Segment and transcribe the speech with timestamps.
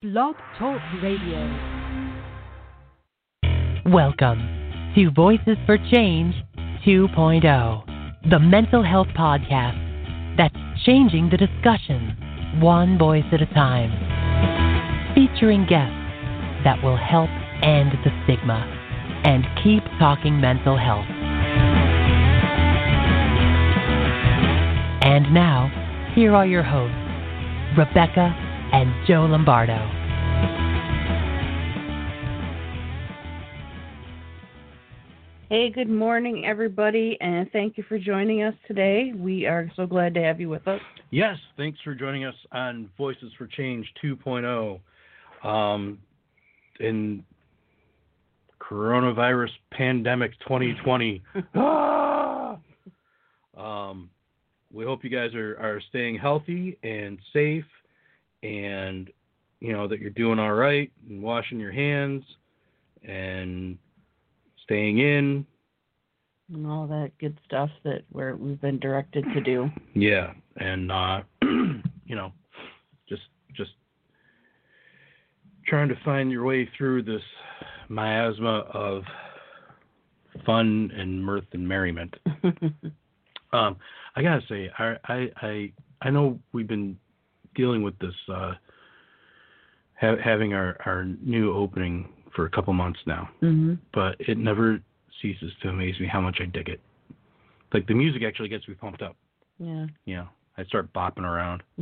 [0.00, 1.42] Blog Talk Radio.
[3.84, 4.38] Welcome
[4.94, 6.36] to Voices for Change
[6.86, 12.16] 2.0, the mental health podcast that's changing the discussion
[12.60, 13.90] one voice at a time,
[15.16, 15.98] featuring guests
[16.62, 17.30] that will help
[17.64, 18.62] end the stigma
[19.24, 21.06] and keep talking mental health.
[25.02, 26.94] And now, here are your hosts,
[27.76, 29.76] Rebecca and Joe Lombardo.
[35.48, 39.12] Hey, good morning, everybody, and thank you for joining us today.
[39.16, 40.80] We are so glad to have you with us.
[41.10, 44.80] Yes, thanks for joining us on Voices for Change 2.0.
[45.42, 45.98] Um,
[46.80, 47.24] in
[48.60, 51.22] coronavirus pandemic 2020.
[51.54, 52.58] ah!
[53.56, 54.10] um,
[54.70, 57.64] we hope you guys are, are staying healthy and safe
[58.42, 59.10] and
[59.60, 62.22] you know that you're doing all right and washing your hands
[63.02, 63.78] and
[64.64, 65.46] staying in
[66.52, 69.70] and all that good stuff that we're, we've been directed to do.
[69.94, 72.32] Yeah, and uh, you know,
[73.08, 73.22] just
[73.54, 73.72] just
[75.66, 77.22] trying to find your way through this
[77.88, 79.02] miasma of
[80.46, 82.14] fun and mirth and merriment.
[83.52, 83.76] um,
[84.16, 86.98] I gotta say, I, I I I know we've been
[87.58, 88.54] dealing with this, uh,
[90.00, 93.74] ha- having our our new opening for a couple months now, mm-hmm.
[93.92, 94.80] but it never
[95.20, 96.80] ceases to amaze me how much I dig it.
[97.74, 99.16] Like the music actually gets me pumped up.
[99.58, 99.86] Yeah.
[100.06, 100.26] Yeah.
[100.56, 101.62] I start bopping around.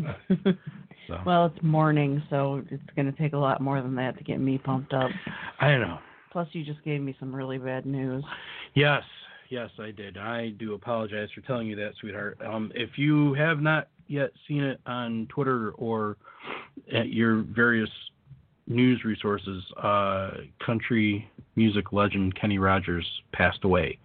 [1.09, 1.21] so.
[1.25, 4.39] Well, it's morning, so it's going to take a lot more than that to get
[4.39, 5.11] me pumped up.
[5.61, 5.99] I know.
[6.31, 8.23] Plus, you just gave me some really bad news.
[8.75, 9.03] Yes,
[9.49, 10.19] yes, I did.
[10.19, 12.39] I do apologize for telling you that, sweetheart.
[12.47, 16.17] Um, if you have not yet seen it on Twitter or
[16.93, 17.91] at your various
[18.67, 20.31] news resources, uh,
[20.65, 23.99] country music legend Kenny Rogers passed away,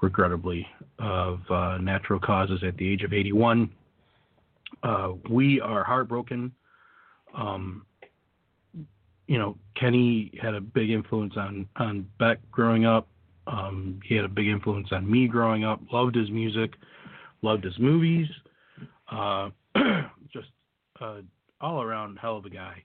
[0.00, 0.66] regrettably,
[0.98, 3.70] of uh, natural causes at the age of 81.
[4.82, 6.52] Uh, we are heartbroken.
[7.34, 7.84] Um,
[9.26, 13.06] you know, Kenny had a big influence on on Beck growing up.
[13.46, 15.80] Um, he had a big influence on me growing up.
[15.92, 16.72] Loved his music,
[17.42, 18.26] loved his movies.
[19.12, 19.50] Uh,
[20.32, 20.48] just
[21.00, 21.20] uh,
[21.60, 22.82] all around hell of a guy.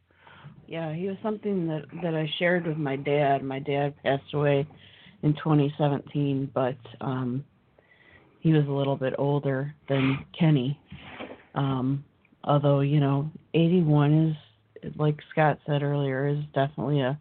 [0.68, 3.44] Yeah, he was something that that I shared with my dad.
[3.44, 4.68] My dad passed away
[5.24, 7.44] in 2017, but um,
[8.42, 10.80] he was a little bit older than Kenny.
[11.56, 12.04] Um,
[12.44, 14.36] although you know, 81
[14.84, 17.18] is like Scott said earlier, is definitely a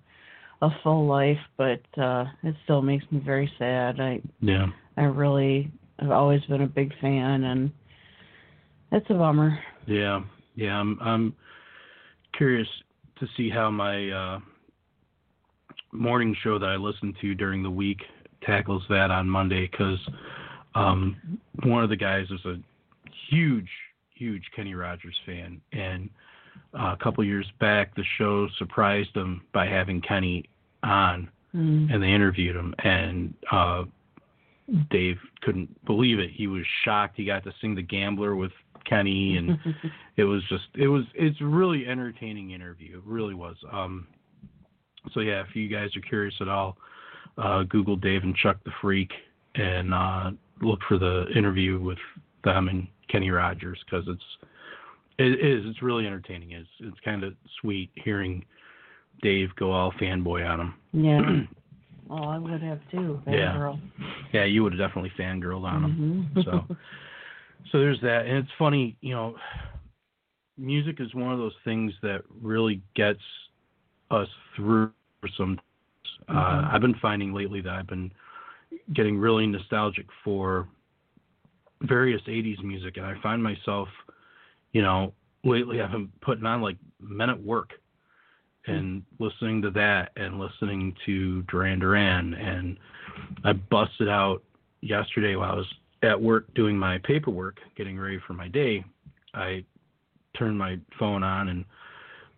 [0.62, 4.00] a full life, but uh, it still makes me very sad.
[4.00, 7.70] I yeah, I really have always been a big fan, and
[8.96, 9.58] it's a bummer.
[9.86, 10.22] Yeah,
[10.54, 10.78] yeah.
[10.78, 11.34] I'm I'm
[12.36, 12.68] curious
[13.20, 14.40] to see how my uh,
[15.92, 18.00] morning show that I listen to during the week
[18.42, 19.98] tackles that on Monday because
[20.74, 22.56] um, one of the guys is a
[23.30, 23.68] huge,
[24.14, 26.10] huge Kenny Rogers fan, and
[26.78, 30.44] uh, a couple years back the show surprised him by having Kenny
[30.82, 31.90] on, Mm.
[31.90, 33.84] and they interviewed him, and uh,
[34.90, 36.30] Dave couldn't believe it.
[36.30, 37.16] He was shocked.
[37.16, 38.52] He got to sing The Gambler with
[38.88, 39.58] Kenny, and
[40.16, 42.98] it was just it was it's really entertaining interview.
[42.98, 43.56] It really was.
[43.72, 44.06] Um,
[45.12, 46.76] so yeah, if you guys are curious at all,
[47.38, 49.10] uh, Google Dave and Chuck the Freak
[49.54, 50.30] and uh,
[50.62, 51.98] look for the interview with
[52.44, 54.22] them and Kenny Rogers because it's
[55.18, 56.52] it is it's really entertaining.
[56.52, 58.44] It's it's kind of sweet hearing
[59.22, 60.74] Dave go all fanboy on him.
[60.92, 61.20] yeah.
[62.08, 63.20] Oh, I would have too.
[63.26, 63.74] Bad Yeah.
[64.32, 66.30] Yeah, you would have definitely fangirled on him.
[66.36, 66.44] Mhm.
[66.44, 66.76] So,
[67.70, 69.36] so there's that, and it's funny, you know,
[70.56, 73.20] music is one of those things that really gets
[74.10, 74.92] us through
[75.36, 75.60] some.
[76.28, 76.72] Uh, Mhm.
[76.72, 78.12] I've been finding lately that I've been
[78.92, 80.68] getting really nostalgic for
[81.82, 83.88] various '80s music, and I find myself,
[84.72, 85.12] you know,
[85.44, 87.80] lately I've been putting on like Men at Work.
[88.68, 92.76] And listening to that, and listening to Duran Duran, and
[93.44, 94.42] I busted out
[94.80, 95.72] yesterday while I was
[96.06, 98.84] at work doing my paperwork, getting ready for my day.
[99.34, 99.64] I
[100.38, 101.64] turned my phone on and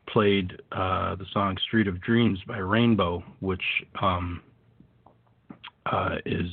[0.09, 3.63] played uh, the song "Street of Dreams" by Rainbow, which
[4.01, 4.43] um,
[5.87, 6.51] uh, is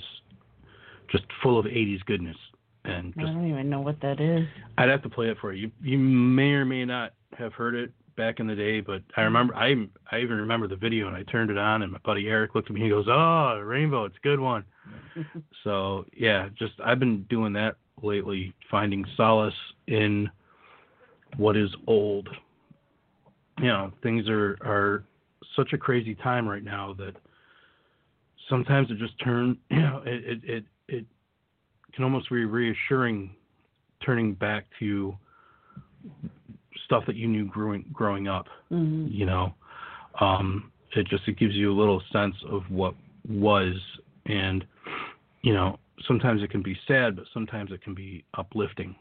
[1.11, 2.37] just full of '80s goodness.
[2.83, 4.45] And I don't even know what that is.
[4.77, 5.71] I'd have to play it for you.
[5.81, 9.55] You may or may not have heard it back in the day, but I remember
[9.55, 9.73] I
[10.11, 12.69] I even remember the video and I turned it on and my buddy Eric looked
[12.69, 14.63] at me and he goes, "Oh, Rainbow, it's a good one."
[15.63, 19.53] So yeah, just I've been doing that lately, finding solace
[19.87, 20.29] in
[21.37, 22.29] what is old.
[23.59, 25.03] You know things are are
[25.55, 27.13] such a crazy time right now that
[28.49, 31.05] sometimes it just turn you know it it it, it
[31.93, 33.31] can almost be reassuring
[34.05, 35.15] turning back to
[36.85, 39.53] stuff that you knew growing growing up hmm you know?
[40.19, 42.93] Um it just it gives you a little sense of what
[43.27, 43.75] was
[44.25, 44.65] and
[45.45, 45.77] you know
[46.07, 48.95] sometimes it can be sad but sometimes it can be uplifting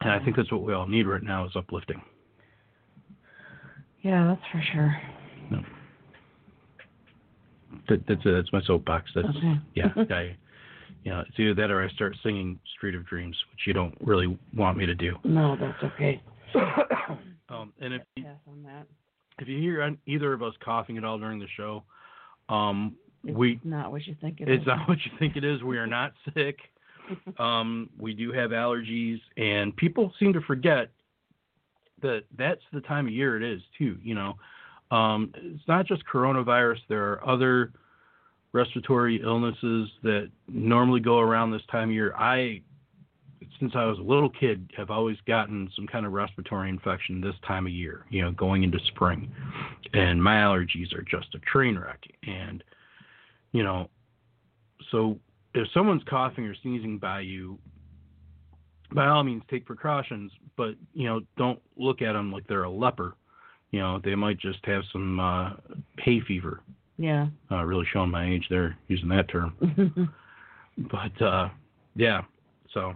[0.00, 2.00] and i think that's what we all need right now is uplifting
[4.02, 4.96] Yeah, that's for sure.
[7.88, 9.58] that, that's that's my soapbox that's Okay.
[9.74, 10.36] yeah i
[11.02, 13.94] you know it's either that or i start singing street of dreams which you don't
[14.00, 16.22] really want me to do No, that's okay.
[17.48, 18.24] um and if you,
[19.40, 21.82] if you hear either of us coughing at all during the show
[22.48, 24.66] um It's we not what you think it It's is.
[24.66, 25.62] not what you think it is.
[25.62, 26.58] We are not sick.
[27.38, 30.90] Um, we do have allergies, and people seem to forget
[32.02, 33.98] that that's the time of year it is too.
[34.02, 34.36] You know,
[34.90, 36.78] um, it's not just coronavirus.
[36.88, 37.72] There are other
[38.52, 42.14] respiratory illnesses that normally go around this time of year.
[42.16, 42.62] I,
[43.60, 47.34] since I was a little kid, have always gotten some kind of respiratory infection this
[47.46, 48.06] time of year.
[48.10, 49.30] You know, going into spring,
[49.92, 52.00] and my allergies are just a train wreck.
[52.26, 52.62] And
[53.54, 53.88] you know,
[54.90, 55.18] so
[55.54, 57.56] if someone's coughing or sneezing by you,
[58.92, 62.70] by all means take precautions, but you know don't look at them like they're a
[62.70, 63.14] leper.
[63.70, 65.50] You know they might just have some uh,
[65.98, 66.60] hay fever.
[66.98, 67.28] Yeah.
[67.50, 69.54] Uh, really showing my age there using that term,
[70.78, 71.48] but uh,
[71.94, 72.22] yeah.
[72.72, 72.94] So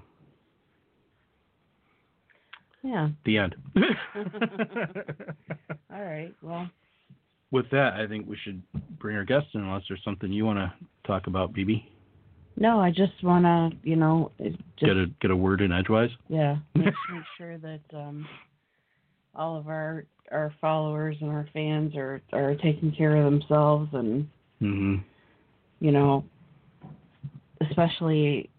[2.82, 3.10] yeah.
[3.24, 3.54] the end.
[5.92, 6.34] All right.
[6.42, 6.68] Well,
[7.50, 8.62] With that, I think we should
[8.98, 10.72] bring our guests in unless there's something you want to
[11.06, 11.82] talk about, BB.
[12.56, 16.10] no, I just want to, you know, just Get a get a word in edgewise.
[16.28, 18.28] yeah, make, make sure that um
[19.34, 24.28] all of our our followers and our fans are are taking care of themselves and
[24.58, 24.96] hmm
[25.80, 26.24] you know,
[27.70, 28.50] especially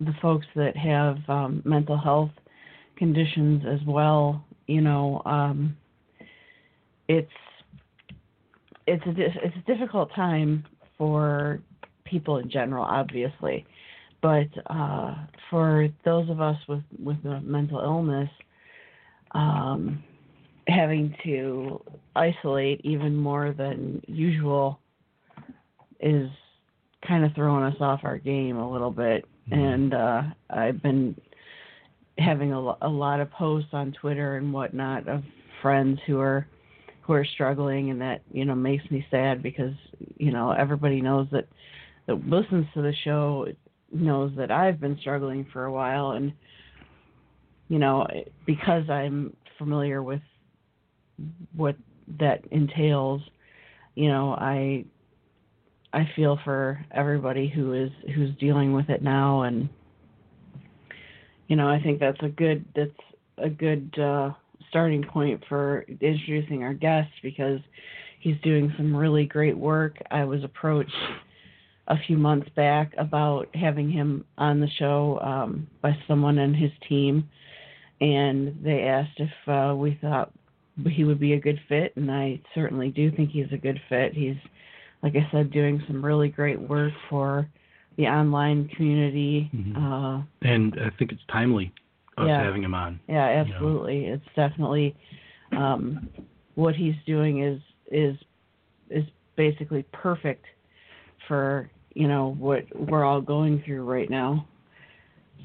[0.00, 2.30] the folks that have um, mental health
[2.96, 4.44] conditions as well.
[4.66, 5.76] You know, um,
[7.08, 7.30] it's
[8.86, 10.64] it's a it's a difficult time
[10.98, 11.60] for
[12.04, 13.66] people in general, obviously,
[14.22, 15.14] but uh,
[15.50, 18.30] for those of us with with a mental illness.
[19.32, 20.04] Um,
[20.68, 21.82] having to
[22.16, 24.78] isolate even more than usual
[26.00, 26.28] is
[27.06, 29.26] kind of throwing us off our game a little bit.
[29.50, 29.56] Mhm.
[29.56, 31.16] And uh, I've been
[32.18, 35.22] having a, a lot of posts on Twitter and whatnot of
[35.60, 36.46] friends who are
[37.06, 39.74] who are struggling, and that you know makes me sad because
[40.16, 41.46] you know everybody knows that
[42.06, 43.46] that listens to the show
[43.92, 46.32] knows that I've been struggling for a while, and
[47.68, 48.06] you know
[48.46, 50.22] because I'm familiar with
[51.54, 51.76] what
[52.18, 53.20] that entails,
[53.94, 54.84] you know I
[55.92, 59.68] I feel for everybody who is who's dealing with it now, and
[61.48, 62.90] you know I think that's a good that's
[63.38, 64.30] a good uh,
[64.74, 67.60] starting point for introducing our guest because
[68.18, 69.96] he's doing some really great work.
[70.10, 70.90] I was approached
[71.86, 76.72] a few months back about having him on the show um, by someone in his
[76.88, 77.28] team,
[78.00, 80.32] and they asked if uh, we thought
[80.90, 84.12] he would be a good fit, and I certainly do think he's a good fit.
[84.12, 84.34] He's
[85.04, 87.46] like I said, doing some really great work for
[87.96, 89.50] the online community.
[89.54, 89.76] Mhm.
[89.76, 91.70] Uh, And I think it's timely
[92.16, 92.42] us Yeah.
[92.42, 93.00] having him on.
[93.08, 94.06] yeah, absolutely.
[94.06, 94.94] It's definitely
[95.52, 96.08] um,
[96.54, 98.16] what he's doing is is
[98.90, 99.04] is
[99.36, 100.44] basically perfect
[101.28, 104.46] for you know what we're all going through right now.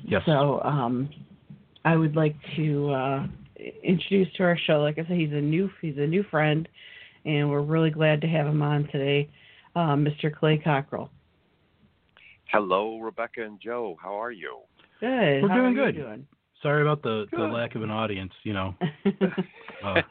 [0.04, 0.22] Yes.
[0.26, 1.10] So um,
[1.86, 3.28] I would like to uh,
[3.84, 4.82] introduce to our show.
[4.82, 6.68] Like I said, he's a new he's a new friend,
[7.26, 9.30] and we're really glad to have him on today,
[9.76, 10.34] uh, Mr.
[10.34, 11.10] Clay Cockrell.
[12.52, 13.96] Hello, Rebecca and Joe.
[14.02, 14.58] How are you?
[15.00, 15.44] Good.
[15.44, 15.96] We're How doing are good.
[15.96, 16.28] You doing?
[16.62, 18.34] Sorry about the, the lack of an audience.
[18.44, 18.76] You know,
[19.84, 20.02] uh,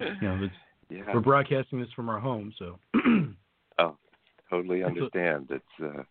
[0.00, 0.54] you know, it's,
[0.90, 2.78] yeah, we're broadcasting this from our home, so
[3.78, 3.96] oh,
[4.50, 5.48] totally understand.
[5.50, 6.02] It's uh,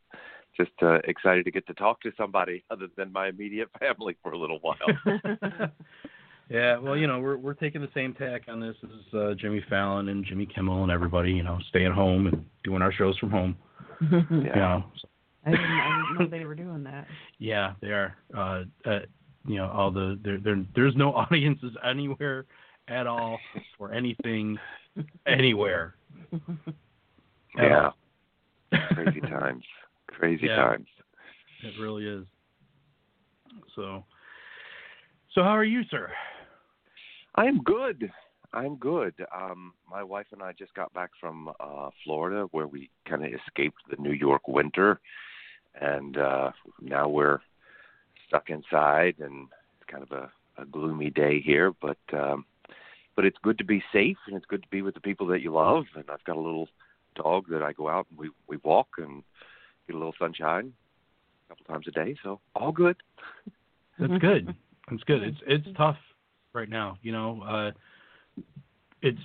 [0.58, 4.32] just uh, excited to get to talk to somebody other than my immediate family for
[4.32, 4.78] a little while.
[6.50, 6.78] yeah.
[6.78, 10.10] Well, you know, we're we're taking the same tack on this as uh, Jimmy Fallon
[10.10, 11.32] and Jimmy Kimmel and everybody.
[11.32, 13.58] You know, staying home and doing our shows from home.
[14.12, 14.18] Yeah.
[14.32, 15.08] You know, so,
[15.46, 17.08] I didn't, I didn't know they were doing that.
[17.40, 18.16] yeah, they are.
[18.36, 19.00] Uh, uh,
[19.46, 22.46] you know, all the there there there's no audiences anywhere
[22.88, 23.40] at all
[23.78, 24.58] for anything
[25.28, 25.96] anywhere.
[26.34, 26.44] at
[27.58, 27.90] yeah,
[28.94, 29.64] crazy times.
[30.08, 30.56] Crazy Yeah.
[30.56, 30.88] times.
[31.64, 32.26] It really is.
[33.76, 34.04] So,
[35.34, 36.12] so how are you, sir?
[37.36, 38.12] I am good.
[38.54, 39.14] I'm good.
[39.36, 43.32] Um, my wife and I just got back from uh, Florida, where we kind of
[43.34, 45.00] escaped the New York winter,
[45.80, 46.52] and uh,
[46.82, 47.40] now we're
[48.28, 49.48] stuck inside, and
[49.80, 51.72] it's kind of a, a gloomy day here.
[51.82, 52.46] But um,
[53.16, 55.42] but it's good to be safe, and it's good to be with the people that
[55.42, 55.86] you love.
[55.96, 56.68] And I've got a little
[57.16, 59.24] dog that I go out and we we walk and
[59.88, 60.74] get a little sunshine
[61.46, 62.16] a couple times a day.
[62.24, 62.98] So all good.
[64.00, 64.56] That's good.
[64.90, 65.24] That's good.
[65.24, 65.98] It's it's tough
[66.54, 66.98] right now.
[67.02, 67.72] You know, uh,
[69.02, 69.22] it's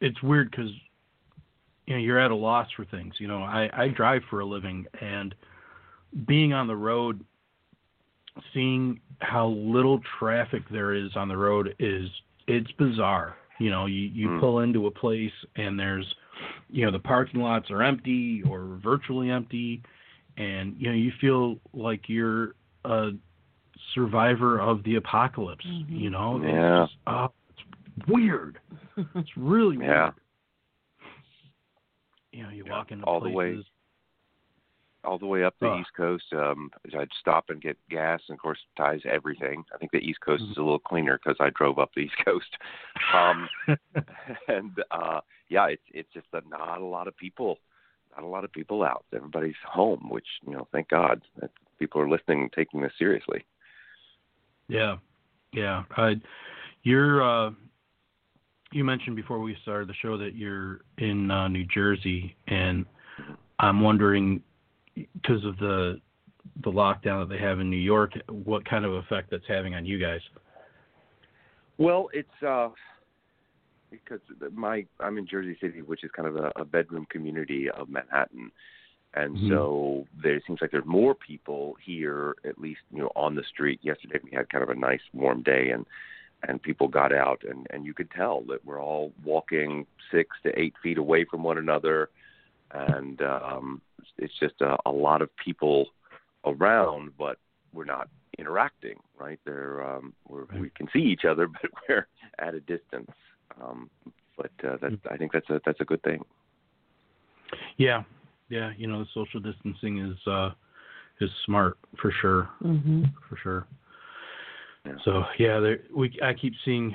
[0.00, 0.70] it's weird because
[1.86, 3.14] you know you're at a loss for things.
[3.18, 5.34] You know, I I drive for a living, and
[6.26, 7.24] being on the road,
[8.54, 12.08] seeing how little traffic there is on the road is
[12.46, 13.36] it's bizarre.
[13.58, 14.40] You know, you you Mm.
[14.40, 16.06] pull into a place and there's
[16.70, 19.82] you know the parking lots are empty or virtually empty,
[20.36, 23.10] and you know you feel like you're a
[23.94, 25.66] survivor of the apocalypse.
[25.66, 26.00] Mhm.
[26.00, 26.84] You know, Yeah.
[26.84, 28.60] it's, just, oh, it's weird.
[29.14, 29.90] It's really weird.
[29.90, 30.10] Yeah.
[32.32, 33.64] You know, you Yeah, walk into all the places.
[33.64, 33.64] way
[35.08, 35.80] all the way up the Oh.
[35.80, 36.26] East Coast.
[36.32, 39.64] Um, I'd stop and get gas, and of course, ties everything.
[39.74, 40.52] I think the East Coast Mm-hmm.
[40.52, 42.56] is a little cleaner because I drove up the East Coast.
[43.14, 43.48] Um,
[44.48, 47.58] and uh, yeah, it's it's just that not a lot of people,
[48.14, 49.04] not a lot of people out.
[49.14, 53.44] Everybody's home, which you know, thank God that people are listening and taking this seriously.
[54.68, 54.96] Yeah,
[55.52, 55.84] yeah.
[55.96, 56.10] Uh,
[56.82, 57.22] you're.
[57.22, 57.50] Uh,
[58.70, 62.84] you mentioned before we started the show that you're in uh, New Jersey, and
[63.58, 64.42] I'm wondering
[65.14, 66.00] because of the
[66.64, 69.84] the lockdown that they have in New York, what kind of effect that's having on
[69.84, 70.20] you guys.
[71.76, 72.70] Well, it's uh
[73.90, 74.20] because
[74.52, 78.50] my I'm in Jersey City, which is kind of a, a bedroom community of Manhattan,
[79.14, 79.48] and Mhm.
[79.48, 83.80] so there seems like there's more people here, at least you know on the street.
[83.82, 85.86] Yesterday we had kind of a nice warm day, and
[86.46, 90.58] and people got out, and and you could tell that we're all walking six to
[90.58, 92.10] eight feet away from one another,
[92.72, 93.82] and um
[94.18, 95.86] it's just a, a lot of people
[96.44, 97.38] around, but
[97.72, 98.08] we're not
[98.38, 99.38] interacting, right?
[99.44, 100.60] They're um, we're, Right.
[100.60, 102.06] we can see each other, but we're
[102.38, 103.10] at a distance.
[103.60, 103.90] Um,
[104.36, 106.24] but uh, that I think that's a that's a good thing.
[107.76, 108.02] Yeah,
[108.48, 108.72] yeah.
[108.76, 110.50] You know, the social distancing is uh,
[111.20, 113.66] is smart for sure, hmm for sure.
[114.84, 114.92] Yeah.
[115.04, 116.94] So yeah, there, we I keep seeing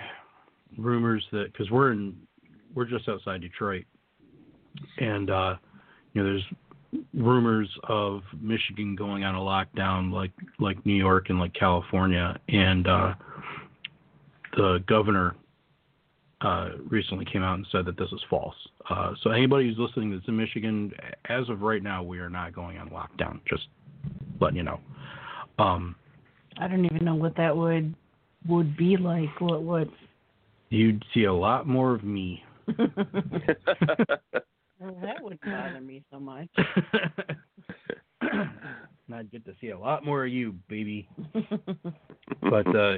[0.77, 2.15] rumors that because we're in
[2.74, 3.86] we're just outside Detroit,
[4.98, 5.56] and uh,
[6.13, 6.46] you know there's
[7.13, 12.88] rumors of Michigan going on a lockdown like like New York and like California, and
[12.88, 13.13] uh,
[14.56, 15.36] the governor
[16.42, 18.56] uh, recently came out and said that this is false.
[18.89, 20.92] Uh, so anybody who's listening that's in Michigan,
[21.30, 23.39] as of right now, we are not going on lockdown.
[23.50, 23.68] Just
[24.39, 24.80] letting you know.
[25.58, 25.96] Um,
[26.58, 27.96] I don't even know what that would
[28.48, 29.39] would be like.
[29.39, 29.88] What what?
[30.74, 32.44] you'd see a lot more of me.
[34.84, 36.50] well, that would bother me so much.
[38.22, 41.08] and I'd get to see a lot more of you, baby.
[42.42, 42.98] But uh,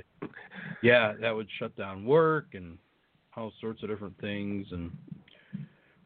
[0.83, 2.77] yeah, that would shut down work and
[3.37, 4.67] all sorts of different things.
[4.71, 4.91] And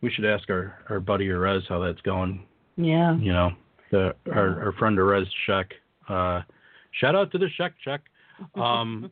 [0.01, 2.45] we should ask our our buddy Erez how that's going.
[2.75, 3.15] yeah.
[3.17, 3.51] You know,
[3.91, 5.65] the our our friend Erez Sheck.
[6.07, 6.41] Uh,
[6.99, 8.01] shout out to the Sheck Check.
[8.55, 9.09] Um,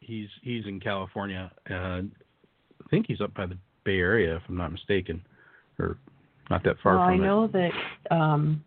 [0.00, 1.50] he's he's in California.
[1.70, 5.24] Uh, I think he's up by the Bay Area, if I'm not mistaken,
[5.78, 5.98] or
[6.50, 7.18] not that far well, I it.
[7.18, 7.72] know that
[8.10, 8.64] um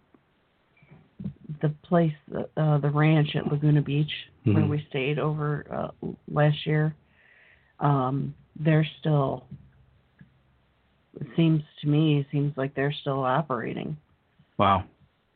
[1.61, 2.13] the place,
[2.57, 4.11] uh, the ranch at Laguna Beach,
[4.45, 4.69] where Mhm.
[4.69, 6.95] we stayed over uh, last year,
[7.79, 9.45] um, they're still.
[11.19, 13.97] It seems to me, seems like they're still operating
[14.57, 14.85] Wow,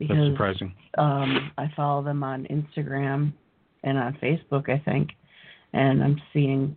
[0.00, 0.74] that's surprising.
[0.96, 3.32] um, I follow them on Instagram
[3.84, 5.10] and on Facebook, I think,
[5.74, 6.74] and I'm seeing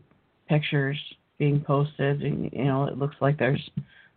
[0.47, 0.97] pictures
[1.37, 3.69] being posted, and you know, it looks like there's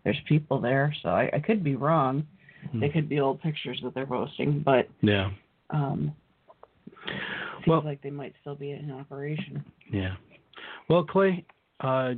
[0.05, 0.95] there's people there.
[1.03, 2.27] So I, I could be wrong.
[2.75, 2.93] They Hmm.
[2.93, 5.31] could be old pictures that they're posting, but Yeah,
[5.71, 6.15] um,
[7.07, 9.65] seems Well- like they might still be in operation.
[9.91, 10.15] yeah.
[10.89, 11.45] Well, Clay,
[11.81, 12.15] uh,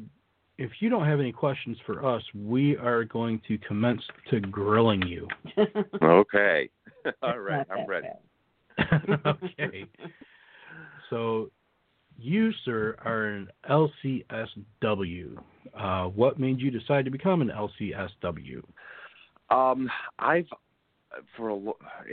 [0.58, 5.02] if you don't have any questions for us, we are going to commence to grilling
[5.06, 5.28] you.
[6.02, 6.68] okay.
[7.22, 8.08] All It's right, not I'm ready.
[9.26, 9.86] okay.
[11.10, 11.50] So,
[12.18, 15.36] you, sir, are an LCSW.
[15.78, 18.62] Uh, what made you decide to become an LCSW?
[19.50, 20.46] Um, I've
[21.36, 21.56] for a,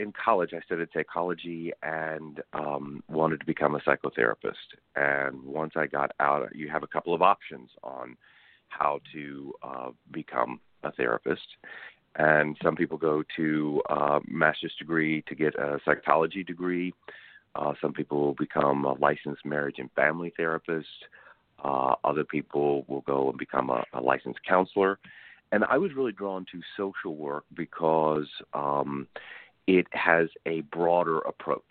[0.00, 4.52] in college I studied psychology and um, wanted to become a psychotherapist.
[4.96, 8.16] And once I got out, you have a couple of options on
[8.68, 11.46] how to uh, become a therapist.
[12.16, 16.92] And some people go to a master's degree to get a psychology degree.
[17.54, 20.88] Uh, some people will become a licensed marriage and family therapist.
[21.62, 24.98] Uh, other people will go and become a, a licensed counselor.
[25.52, 29.06] And I was really drawn to social work because um,
[29.66, 31.62] it has a broader approach.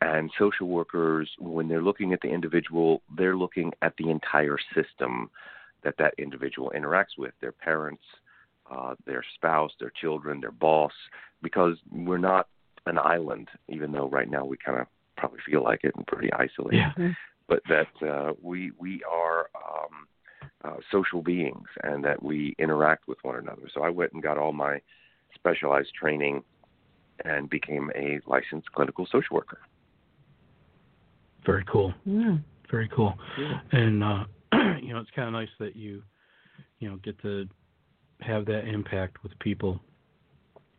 [0.00, 5.28] And social workers, when they're looking at the individual, they're looking at the entire system
[5.82, 8.02] that that individual interacts with their parents,
[8.70, 10.92] uh, their spouse, their children, their boss,
[11.42, 12.46] because we're not
[12.86, 14.86] an island, even though right now we kind of
[15.18, 16.92] probably feel like it and pretty isolated.
[16.96, 17.12] Yeah.
[17.48, 20.06] But that uh, we we are um,
[20.64, 23.62] uh, social beings and that we interact with one another.
[23.72, 24.80] So I went and got all my
[25.34, 26.42] specialized training
[27.24, 29.58] and became a licensed clinical social worker.
[31.44, 31.94] Very cool.
[32.04, 32.36] Yeah.
[32.70, 33.14] Very cool.
[33.38, 33.60] Yeah.
[33.72, 34.24] And uh,
[34.82, 36.02] you know, it's kind of nice that you,
[36.80, 37.48] you know, get to
[38.20, 39.80] have that impact with people.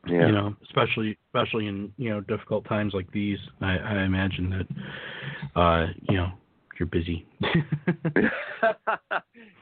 [0.08, 0.28] Yeah.
[0.28, 3.40] You know, especially especially in you know difficult times like these.
[3.62, 6.32] I, I imagine that, uh, you know,
[6.80, 7.28] you're busy.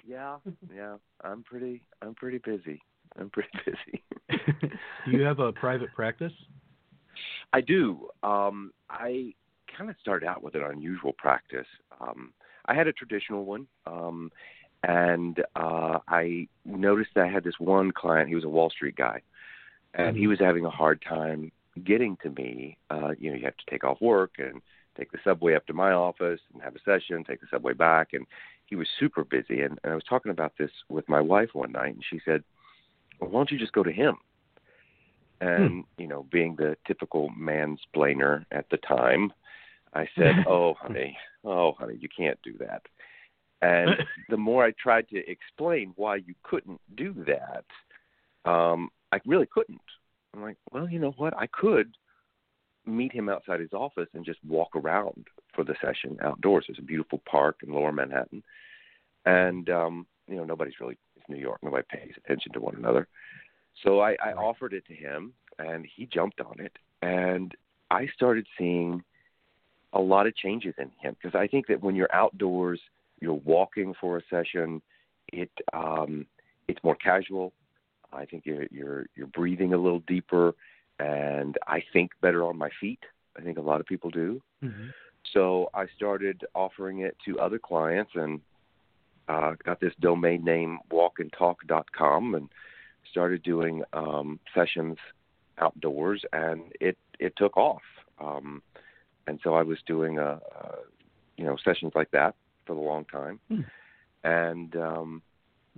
[0.07, 0.37] yeah,
[0.73, 0.95] yeah.
[1.23, 2.81] I'm pretty I'm pretty busy.
[3.19, 4.03] I'm pretty busy.
[5.05, 6.33] Do you have a private practice?
[7.53, 8.09] I do.
[8.23, 9.33] Um, I
[9.75, 11.67] kind of started out with an unusual practice.
[11.99, 12.33] Um,
[12.65, 14.31] I had a traditional one, um,
[14.83, 18.29] and uh, I noticed that I had this one client.
[18.29, 19.21] He was a Wall Street guy,
[19.97, 21.51] and he was having a hard time
[21.83, 22.77] getting to me.
[22.89, 24.61] Uh, you know, you have to take off work and
[24.97, 28.09] take the subway up to my office and have a session, take the subway back,
[28.13, 28.25] and
[28.65, 29.61] he was super busy.
[29.61, 32.43] And, and I was talking about this with my wife one night, and she said,
[33.19, 34.17] well, "Why don't you just go to him?"
[35.41, 39.33] And you know, being the typical mansplainer at the time,
[39.93, 42.83] I said, "Oh, honey, oh, honey, you can't do that."
[43.61, 43.91] And
[44.29, 47.65] the more I tried to explain why you couldn't do that,
[48.49, 49.81] um, I really couldn't.
[50.33, 51.35] I'm like, well, you know what?
[51.37, 51.93] I could
[52.85, 56.65] meet him outside his office and just walk around for the session outdoors.
[56.67, 58.43] There's a beautiful park in Lower Manhattan,
[59.25, 61.59] and um, you know nobody's really it's New York.
[61.63, 63.07] Nobody pays attention to one another.
[63.83, 67.53] So I, I offered it to him, and he jumped on it, and
[67.91, 69.03] I started seeing
[69.93, 72.79] a lot of changes in him because I think that when you're outdoors,
[73.19, 74.81] you're walking for a session,
[75.33, 76.25] it um,
[76.67, 77.53] it's more casual.
[78.13, 80.53] I think you're you're you're breathing a little deeper,
[80.99, 82.99] and I think better on my feet.
[83.37, 84.41] I think a lot of people do.
[84.63, 84.87] Mm-hmm.
[85.33, 88.41] So I started offering it to other clients and
[89.27, 92.49] uh, got this domain name walkandtalk.com and
[93.11, 94.97] started doing um, sessions
[95.59, 97.81] outdoors, and it it took off.
[98.19, 98.61] Um,
[99.27, 100.75] and so I was doing a, a
[101.35, 103.61] you know sessions like that for a long time, Hmm.
[104.23, 105.21] and um,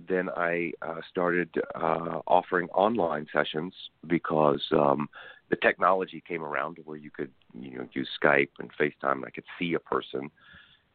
[0.08, 3.74] then I uh, started uh, offering online sessions
[4.06, 5.08] because um,
[5.50, 9.12] the technology came around where you could you know use Skype and FaceTime.
[9.12, 10.30] And I could see a person,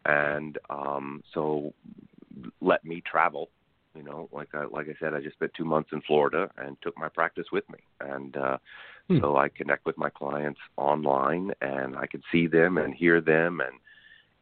[0.05, 1.73] and um, so
[2.61, 3.49] let me travel.
[3.95, 6.75] You know, like I, like I said, I just spent two months in Florida and
[6.81, 8.57] took my practice with me, and uh,
[9.07, 9.19] Hmm.
[9.21, 13.61] so I connect with my clients online, and I can see them and hear them,
[13.61, 13.75] and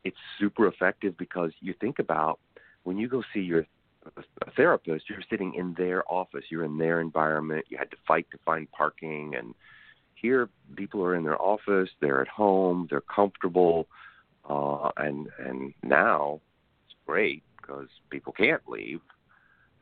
[0.05, 2.39] it's super effective because you think about
[2.83, 3.65] when you go see your
[4.45, 8.27] a therapist, you're sitting in their office, you're in their environment, you had to fight
[8.31, 9.53] to find parking, and
[10.15, 13.87] here people are in their office, they're at home, they're comfortable,
[14.49, 16.41] uh, and and now
[16.85, 19.01] it's great because people can't leave.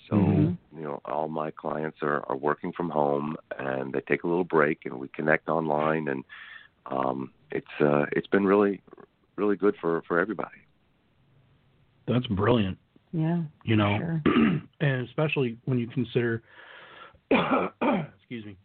[0.09, 0.57] So Mhm.
[0.75, 4.43] you know, all my clients are are working from home, and they take a little
[4.43, 6.23] break, and we connect online, and
[6.87, 8.81] um, it's uh, it's been really
[9.37, 10.57] really good for for everybody.
[12.07, 12.77] That's brilliant.
[13.13, 13.41] Yeah.
[13.63, 14.21] You know, Sure.
[14.81, 16.41] and especially when you consider,
[17.31, 18.55] excuse me,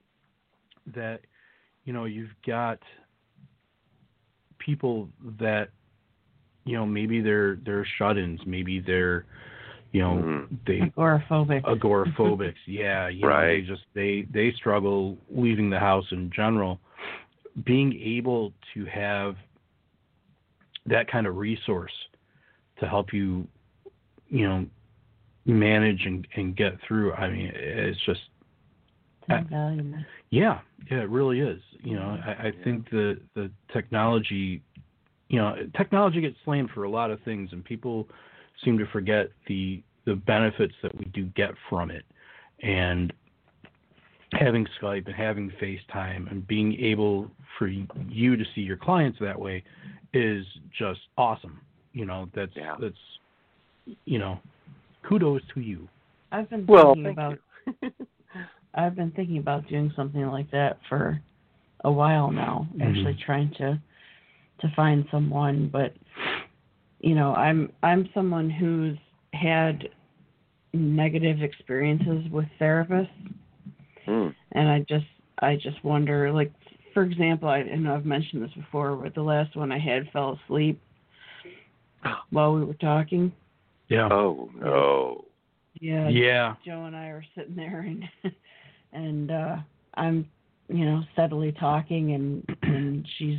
[0.94, 1.20] that
[1.84, 2.78] you know you've got
[4.58, 5.68] people that
[6.64, 9.24] you know maybe they're they're shut-ins, maybe they're
[9.92, 10.58] you know Mhm.
[10.66, 11.62] they Agoraphobic.
[11.62, 12.54] agoraphobics.
[12.66, 13.46] yeah, you know, Right.
[13.48, 16.80] they just they they struggle leaving the house in general.
[17.64, 19.36] Being able to have
[20.86, 21.92] that kind of resource
[22.78, 23.46] to help you,
[24.28, 24.66] you know,
[25.44, 27.12] manage and, and get through.
[27.14, 28.20] I mean, it's just
[29.28, 29.98] Invaluable.
[30.30, 30.60] yeah,
[30.90, 31.60] yeah, it really is.
[31.82, 32.64] You know, I, I Yeah.
[32.64, 34.62] think the the technology,
[35.28, 38.08] you know, technology gets slammed for a lot of things, and people
[38.64, 42.04] seem to forget the the benefits that we do get from it,
[42.62, 43.12] and
[44.32, 49.38] having Skype and having FaceTime and being able for you to see your clients that
[49.38, 49.64] way
[50.12, 50.44] is
[50.78, 51.60] just awesome.
[51.92, 52.76] You know, that's Yeah.
[52.80, 52.96] that's
[54.04, 54.38] you know,
[55.08, 55.88] kudos to you.
[56.32, 57.38] I've been Well, thinking thank about
[58.74, 61.20] I've been thinking about doing something like that for
[61.84, 62.66] a while now.
[62.76, 62.88] Mhm.
[62.88, 63.80] Actually trying to
[64.60, 65.94] to find someone, but
[67.00, 68.98] you know, I'm I'm someone who's
[69.32, 69.88] had
[70.72, 73.10] negative experiences with therapists,
[74.04, 74.28] Hmm.
[74.52, 75.06] and I just
[75.40, 76.52] I just wonder, like
[76.94, 80.10] for example, I, I know I've mentioned this before, but the last one I had
[80.12, 80.80] fell asleep
[82.30, 83.32] while we were talking.
[83.88, 84.08] Yeah.
[84.10, 85.24] Oh no.
[85.80, 86.54] Yeah, yeah.
[86.64, 88.04] Joe and I are sitting there, and
[88.92, 89.56] and uh,
[89.94, 90.28] I'm
[90.68, 93.38] you know steadily talking, and and she's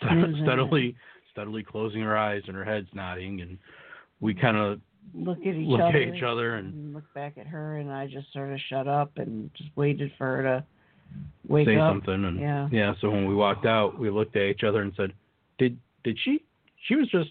[0.00, 0.96] snoozing steadily
[1.32, 3.58] steadily closing her eyes and her head's nodding and
[4.20, 4.80] we kind of
[5.12, 7.92] look at each look other at each other and and look back at her, and
[7.92, 10.64] I just sort of shut up and just waited for her to
[11.48, 11.90] wake say up.
[11.90, 12.40] something and
[12.72, 12.94] Yeah.
[13.00, 15.12] so when we walked out we looked at each other and said
[15.58, 16.42] did did she
[16.88, 17.30] she was just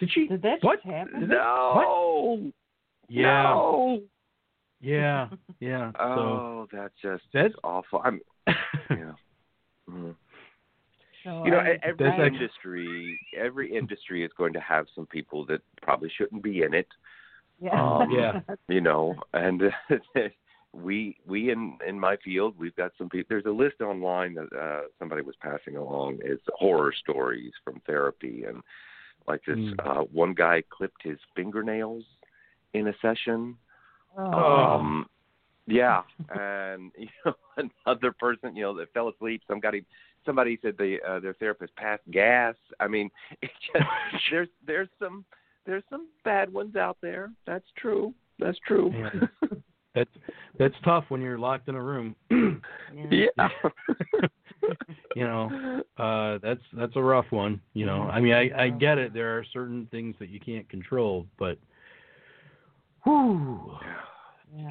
[0.00, 1.28] did she Did that what just happen?
[1.28, 2.50] No.
[3.08, 4.02] yeah No.
[4.80, 5.28] yeah
[5.60, 8.00] yeah so Oh, that's just That's- awful.
[8.04, 8.20] I'm.
[8.90, 9.12] Yeah.
[9.90, 10.14] Mhm.
[11.24, 15.06] So You know, I, e- every That's industry, every industry is going to have some
[15.06, 16.86] people that probably shouldn't be in it.
[17.60, 17.80] yeah.
[17.98, 18.40] um, Yeah.
[18.68, 19.62] You know, and
[20.72, 23.26] we we in in my field, we've got some people.
[23.30, 26.18] There's a list online that uh, somebody was passing along.
[26.22, 28.62] It's horror stories from therapy, and
[29.28, 29.74] like this Mm.
[29.86, 32.04] uh, one guy clipped his fingernails
[32.74, 33.56] in a session.
[34.16, 34.32] Oh.
[34.32, 35.06] Um,
[35.66, 37.34] yeah, and you know
[37.86, 39.42] another person, you know, that fell asleep.
[39.46, 39.84] Somebody,
[40.24, 42.54] somebody said the uh, their therapist passed gas.
[42.80, 43.10] I mean,
[43.42, 43.86] it just
[44.30, 45.24] there's there's some
[45.66, 47.30] there's some bad ones out there.
[47.46, 48.14] That's true.
[48.38, 48.92] That's true.
[48.94, 49.48] Yeah.
[49.98, 50.10] that's
[50.58, 52.14] that's tough when you're locked in a room.
[53.10, 53.26] Yeah.
[53.36, 53.48] yeah.
[55.14, 58.02] you know uh that's that's a rough one you know.
[58.02, 59.12] I mean i i get it.
[59.12, 61.58] There are certain things that you can't control but
[63.04, 63.72] whew,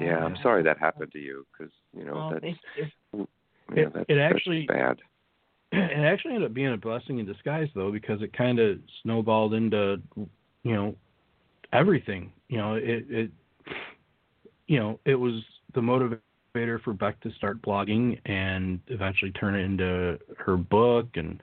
[0.00, 3.28] yeah, I'm sorry that happened to you because you know Well, that's thank you.
[3.74, 4.98] yeah, It- that's, it that's actually- bad.
[5.72, 9.54] it actually ended up being a blessing in disguise though because it kind of snowballed
[9.54, 10.94] into you know
[11.72, 12.32] everything.
[12.48, 13.30] You know it it
[14.68, 15.42] you know it was
[15.74, 21.42] the motivator for beck to start blogging and eventually turn it into her book and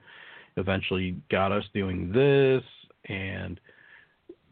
[0.57, 2.63] eventually got us doing this
[3.09, 3.59] and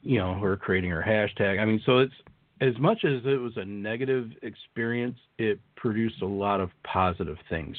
[0.02, 1.60] you know her creating her hashtag.
[1.60, 2.14] I mean so it's
[2.62, 7.78] as much as it was a negative experience it produced a lot of positive things.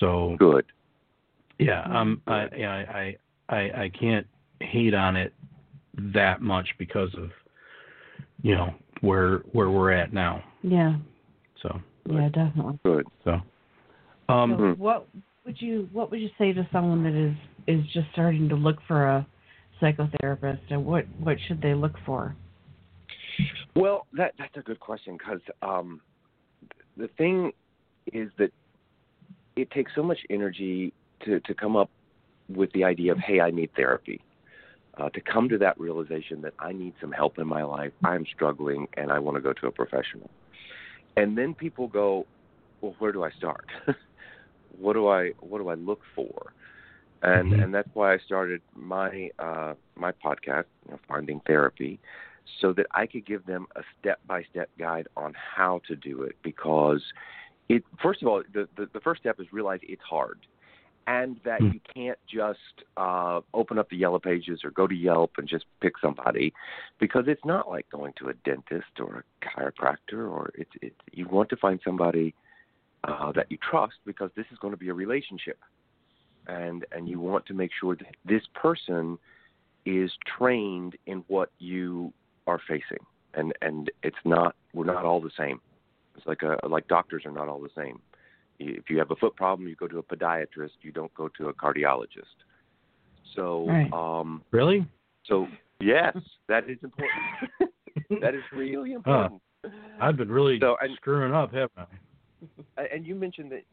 [0.00, 0.66] So Good.
[1.58, 3.16] yeah, um, I, yeah, I,
[3.48, 4.26] I, I can't
[4.60, 5.32] hate on it
[6.12, 7.30] that much because of,
[8.42, 10.42] you know, where where we're at now.
[10.62, 10.96] Yeah.
[11.62, 12.78] So, Yeah, definitely.
[12.84, 13.06] Good.
[13.24, 13.40] so,
[14.28, 15.06] um, so what
[15.44, 17.34] would you what would you say to someone that is
[17.66, 19.26] is just starting to look for a
[19.80, 22.34] psychotherapist and what what should they look for?
[23.74, 26.00] Well, that that's a good question because um,
[26.96, 27.52] the thing
[28.12, 28.50] is that
[29.56, 30.92] it takes so much energy
[31.24, 31.90] to to come up
[32.48, 34.20] with the idea of hey, I need therapy.
[34.98, 38.24] Uh, to come to that realization that I need some help in my life, I'm
[38.26, 40.30] struggling, and I want to go to a professional.
[41.16, 42.26] And then people go,
[42.80, 43.66] well, where do I start?
[44.68, 46.52] what do I what do I look for?
[47.22, 47.62] And Mhm.
[47.62, 51.98] and that's why I started my uh, my podcast, you know, Finding Therapy,
[52.60, 56.22] so that I could give them a step by step guide on how to do
[56.22, 56.36] it.
[56.42, 57.02] Because
[57.68, 60.40] it first of all, the, the the first step is realize it's hard,
[61.06, 61.70] and that Hmm.
[61.72, 65.64] you can't just uh, open up the yellow pages or go to Yelp and just
[65.80, 66.52] pick somebody,
[66.98, 71.26] because it's not like going to a dentist or a chiropractor or it's it's you
[71.28, 72.34] want to find somebody
[73.04, 75.58] uh, that you trust because this is going to be a relationship,
[76.48, 79.18] and and you want to make sure that this person
[79.84, 82.12] is trained in what you
[82.48, 85.60] are facing, and and it's not we're not all the same.
[86.16, 88.00] It's like a like doctors are not all the same.
[88.58, 90.70] If you have a foot problem, you go to a podiatrist.
[90.82, 92.36] You don't go to a cardiologist.
[93.34, 93.92] So Right.
[93.92, 94.86] um really?
[95.24, 95.46] so
[95.80, 96.16] yes,
[96.48, 97.22] that is important.
[98.22, 99.42] that is really important.
[100.00, 101.72] I've been really So, and- screwing up, haven't
[102.78, 102.82] I?
[102.92, 103.64] And you mentioned that,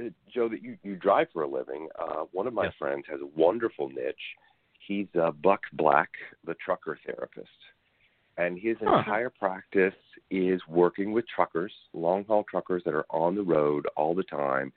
[0.00, 1.88] uh, Joe, that you, you drive for a living.
[2.00, 2.74] Uh, one of my Yes.
[2.78, 4.14] friends has a wonderful niche.
[4.86, 6.08] He's uh, Buck Black,
[6.46, 7.48] the trucker therapist.
[8.38, 8.98] And his Huh.
[8.98, 9.94] entire practice
[10.32, 14.72] is working with truckers, long haul truckers that are on the road all the time.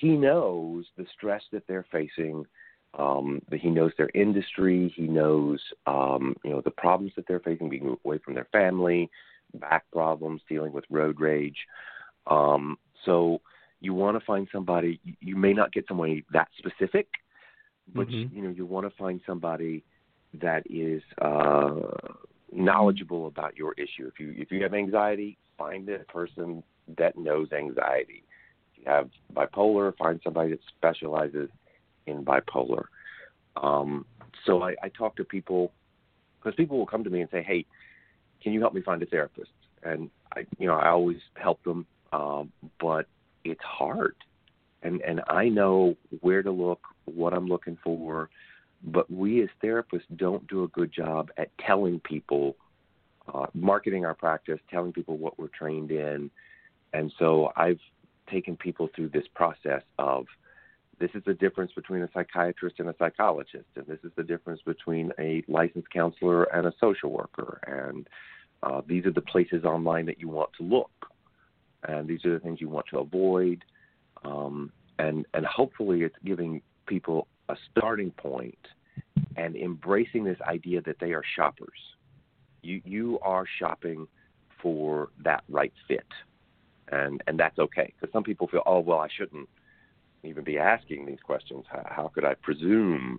[0.00, 2.46] He knows the stress that they're facing.
[2.98, 4.92] Um, that he knows their industry.
[4.94, 9.10] He knows, um, you know, the problems that they're facing, being away from their family,
[9.54, 11.56] back problems, dealing with road rage.
[12.26, 13.40] Um, so
[13.80, 15.00] you want to find somebody.
[15.04, 17.08] you- You may not get somebody that specific,
[17.94, 18.30] but Mhm.
[18.30, 19.82] you know you want to find somebody
[20.34, 21.96] that is uh,
[22.52, 24.06] knowledgeable about your issue.
[24.06, 26.62] If you if you have anxiety, find a person
[26.98, 28.24] that knows anxiety.
[28.72, 31.48] If you have bipolar, find somebody that specializes
[32.06, 32.84] in bipolar.
[33.56, 34.04] Um,
[34.44, 35.72] so I, I talk to people
[36.38, 37.64] because people will come to me and say, "Hey,
[38.42, 39.50] can you help me find a therapist?
[39.82, 43.06] And I, you know, I always help them, um, but
[43.44, 44.14] it's hard.
[44.82, 48.30] And and I know where to look, what I'm looking for,
[48.84, 52.56] but we as therapists don't do a good job at telling people,
[53.32, 56.30] uh, marketing our practice, telling people what we're trained in.
[56.92, 57.78] And so I've
[58.30, 60.26] taken people through this process of
[60.98, 64.60] this is the difference between a psychiatrist and a psychologist, and this is the difference
[64.64, 68.08] between a licensed counselor and a social worker, and
[68.62, 70.90] uh, these are the places online that you want to look,
[71.88, 73.64] and these are the things you want to avoid,
[74.24, 78.58] um, and and hopefully it's giving people a starting point
[79.36, 81.78] and embracing this idea that they are shoppers.
[82.62, 84.06] You you are shopping
[84.60, 86.06] for that right fit,
[86.88, 89.48] and and that's okay because some people feel oh well I shouldn't
[90.24, 91.64] even be asking these questions.
[91.68, 93.18] How, how could I presume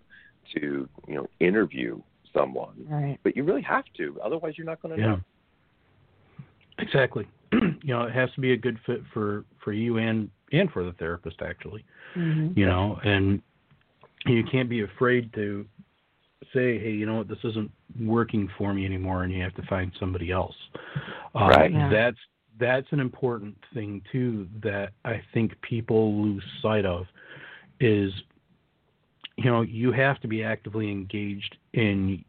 [0.56, 2.02] to, you know, interview
[2.34, 2.86] someone?
[2.88, 3.18] Right.
[3.24, 5.08] But you really have to, otherwise you're not going to Yeah.
[5.08, 5.20] know.
[6.80, 7.28] Exactly.
[7.52, 10.84] you know, it has to be a good fit for for you and and for
[10.84, 11.86] the therapist actually.
[12.16, 12.58] Mhm.
[12.58, 13.42] You know, and
[14.26, 15.66] you can't be afraid to
[16.54, 19.64] say, hey, you know what, this isn't working for me anymore, and you have to
[19.64, 20.56] find somebody else.
[21.36, 21.72] Uh, Right.
[21.72, 21.90] Yeah.
[21.90, 22.18] That's
[22.60, 27.06] that's an important thing too that I think people lose sight of
[27.80, 28.12] is
[29.38, 32.24] you know you have to be actively engaged in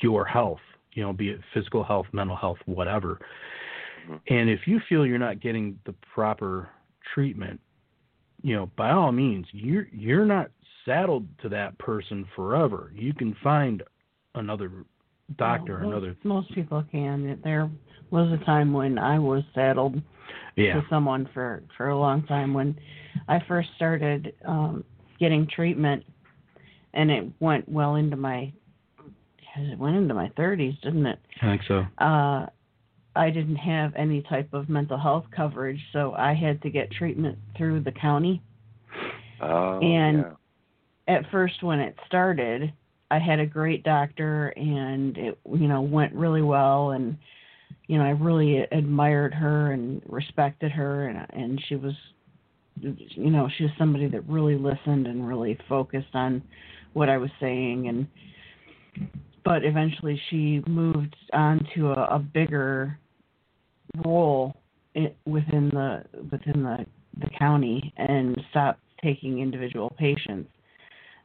[0.00, 0.60] your health
[0.94, 3.20] you know be it physical health mental health whatever
[4.08, 4.20] Mhm.
[4.28, 6.70] and if you feel you're not getting the proper
[7.12, 7.60] treatment
[8.42, 10.50] you know by all means you're you're not
[10.84, 13.82] saddled to that person forever you can find
[14.34, 14.70] another
[15.38, 17.40] doctor Well, most, another Most people can.
[17.44, 17.70] There
[18.10, 20.00] was a time when I was saddled
[20.56, 22.78] yeah to someone for for a long time when
[23.28, 24.84] I first started um
[25.18, 26.04] getting treatment
[26.94, 28.52] and it went well into my
[29.56, 31.18] it went into my 30s, didn't it?
[31.42, 32.46] i think so Uh
[33.14, 37.36] I didn't have any type of mental health coverage, so I had to get treatment
[37.58, 38.40] through the county.
[39.42, 40.32] Oh, And- yeah.
[41.08, 42.72] At first when it started,
[43.10, 47.18] I had a great doctor and it you know went really well and
[47.86, 51.92] you know I really admired her and respected her and and she was
[52.80, 56.42] you know she was somebody that really listened and really focused on
[56.94, 58.06] what I was saying and
[59.44, 62.98] but eventually she moved on to a, a bigger
[64.06, 64.56] role
[65.26, 66.86] within the within the
[67.18, 70.48] the county and stopped taking individual patients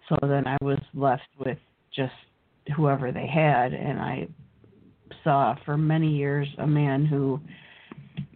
[0.10, 1.58] so then I was left with
[1.96, 2.14] just
[2.76, 4.28] whoever they had, and I
[5.24, 7.40] saw for many years a man who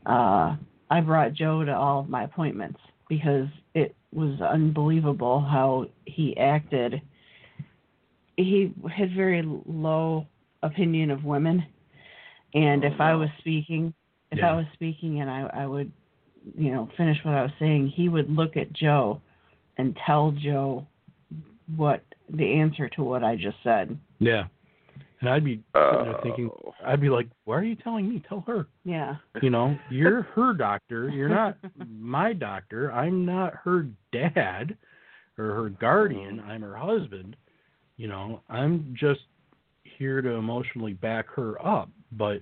[0.06, 0.56] uh,
[0.90, 7.02] I brought Joe to all of my appointments because it was unbelievable how he acted.
[8.38, 10.28] He had very low
[10.64, 11.64] opinion of women,
[12.54, 13.94] and Oh, if I was speaking,
[14.32, 14.52] if Yeah.
[14.52, 15.92] I was speaking and I, I would,
[16.58, 19.22] you know, finish what I was saying, he would look at Joe
[19.78, 20.86] and tell Joe
[21.76, 22.04] what
[22.34, 23.98] the answer to what I just said.
[24.20, 24.46] yeah
[25.20, 26.50] and i'd be sitting there Uh, thinking
[26.86, 29.16] i'd be like why are you telling me tell her Yeah.
[29.42, 31.10] You know, you're her doctor.
[31.10, 31.58] You're not
[31.90, 32.92] my doctor.
[32.92, 34.76] I'm not her dad
[35.38, 36.40] or her guardian.
[36.42, 37.36] I'm her husband.
[37.98, 39.22] You know, I'm just
[39.84, 41.90] here to emotionally back her up.
[42.12, 42.42] But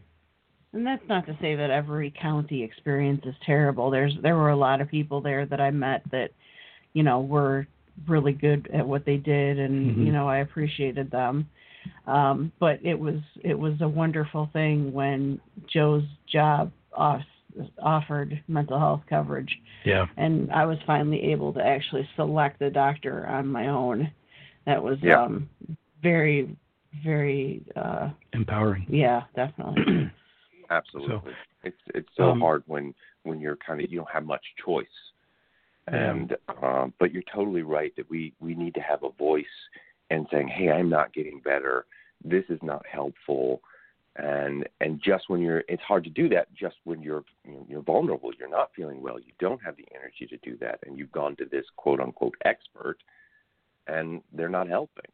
[0.74, 3.89] And that's not to say that every county experience is terrible.
[3.92, 6.32] There's there were a lot of people there that I met that,
[6.94, 7.68] you know, were
[8.08, 10.06] really good at what they did and Mhm.
[10.06, 11.50] you know, I appreciated them.
[12.08, 17.24] Um, but it was it was a wonderful thing when Joe's job off,
[17.82, 23.26] offered mental health coverage yeah, and I was finally able to actually select the doctor
[23.28, 24.12] on my own.
[24.66, 25.24] That was Yeah.
[25.24, 25.50] um
[26.02, 26.56] very
[27.04, 28.86] very uh empowering.
[28.90, 30.12] yeah, definitely.
[30.70, 31.34] Absolutely.
[31.64, 34.88] it's it's so um, hard when when you're kind of you don't have much choice.
[35.91, 36.12] Yeah.
[36.12, 39.45] And um, but you're totally right that we we need to have a voice
[40.10, 41.86] and saying, "Hey, I'm not getting better.
[42.23, 43.62] This is not helpful."
[44.15, 46.54] And and just when you're, it's hard to do that.
[46.54, 49.88] Just when you're you know, you're vulnerable, you're not feeling well, you don't have the
[49.95, 52.97] energy to do that, and you've gone to this quote unquote expert,
[53.88, 55.06] and they're not helping.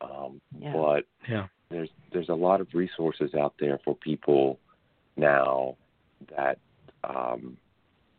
[0.00, 0.72] Um, Yeah.
[0.72, 4.58] But Yeah, there's there's a lot of resources out there for people
[5.16, 5.76] now
[6.36, 6.58] that
[7.04, 7.56] um,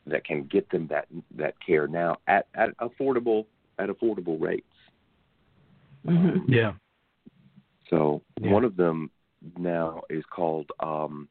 [0.09, 3.45] that can get them that that care now at, at affordable
[3.77, 4.65] at affordable rates.
[6.05, 6.43] Mhm.
[6.47, 6.73] yeah,
[7.89, 8.51] So Yeah.
[8.51, 9.09] one of them
[9.57, 11.27] now is called um,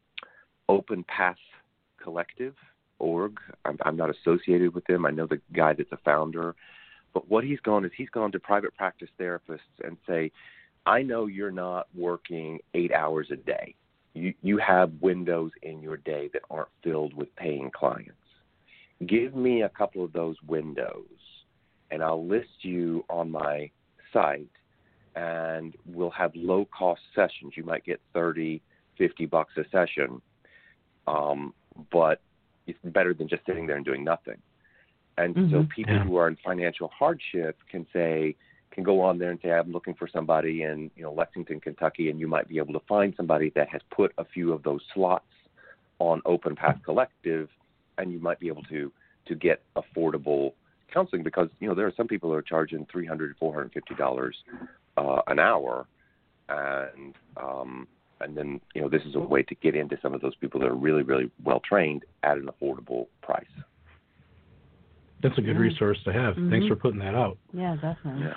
[0.69, 1.39] Open Path
[2.03, 2.55] Collective
[2.99, 3.39] org.
[3.65, 5.07] I'm, I'm not associated with them.
[5.07, 6.55] I know the guy that's a founder,
[7.15, 10.33] but what he's gone is he's gone to private practice therapists and say,
[10.87, 13.75] I know you're not working eight hours a day.
[14.15, 18.13] you, you have windows in your day that aren't filled with paying clients.
[19.07, 21.05] Give me a couple of those windows,
[21.91, 23.71] and I'll list you on my
[24.13, 24.51] site,
[25.15, 27.53] and we'll have low cost sessions.
[27.57, 28.61] You might get 30,
[28.97, 30.21] 50 bucks a session,
[31.07, 31.55] um,
[31.93, 32.21] but
[32.67, 34.43] it's better than just sitting there and doing nothing.
[35.17, 35.71] And so Mhm.
[35.71, 36.03] people Yeah.
[36.05, 38.37] who are in financial hardship can say,
[38.71, 42.11] can go on there and say, I'm looking for somebody in, you know, Lexington, Kentucky,
[42.11, 44.85] and you might be able to find somebody that has put a few of those
[44.93, 45.33] slots
[45.99, 47.49] on Open Path Collective,
[47.99, 48.91] and you might be able to
[49.27, 50.53] to get affordable
[50.93, 53.73] counseling because you know there are some people who are charging three hundred, four hundred
[53.73, 54.37] fifty dollars
[54.97, 55.87] uh, an hour,
[56.49, 57.87] and um,
[58.21, 60.61] and then you know this is a way to get into some of those people
[60.61, 63.45] that are really really well trained at an affordable price.
[65.21, 65.63] That's a good Yeah.
[65.63, 66.37] resource to have.
[66.37, 66.69] Thanks Mhm.
[66.69, 67.39] for putting that out.
[67.53, 68.23] Yeah, definitely.
[68.23, 68.35] Yeah.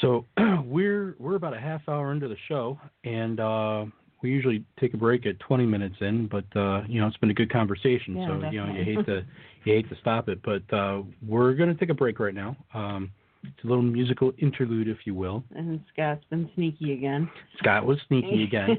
[0.00, 0.26] So
[0.64, 3.86] we're we're about a half hour into the show, and uh,
[4.22, 6.26] we usually take a break at 20 minutes in.
[6.26, 8.16] But uh, you know, it's been a good conversation.
[8.16, 9.24] Yeah, so you know, you hate to
[9.64, 12.56] you hate to stop it, but uh, we're gonna take a break right now.
[12.74, 13.10] Um,
[13.44, 15.44] it's a little musical interlude, if you will.
[15.54, 17.30] And Scott's been sneaky again.
[17.58, 18.76] Scott was sneaky again,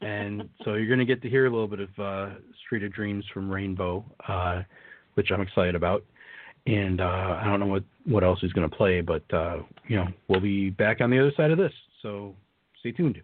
[0.00, 3.24] and so you're gonna get to hear a little bit of uh, Street of Dreams
[3.32, 4.62] from Rainbow, uh,
[5.14, 6.04] which I'm excited about.
[6.66, 10.08] And uh, I don't know what what else he's gonna play, but uh, you know,
[10.28, 11.72] we'll be back on the other side of this.
[12.02, 12.34] So
[12.80, 13.20] stay tuned.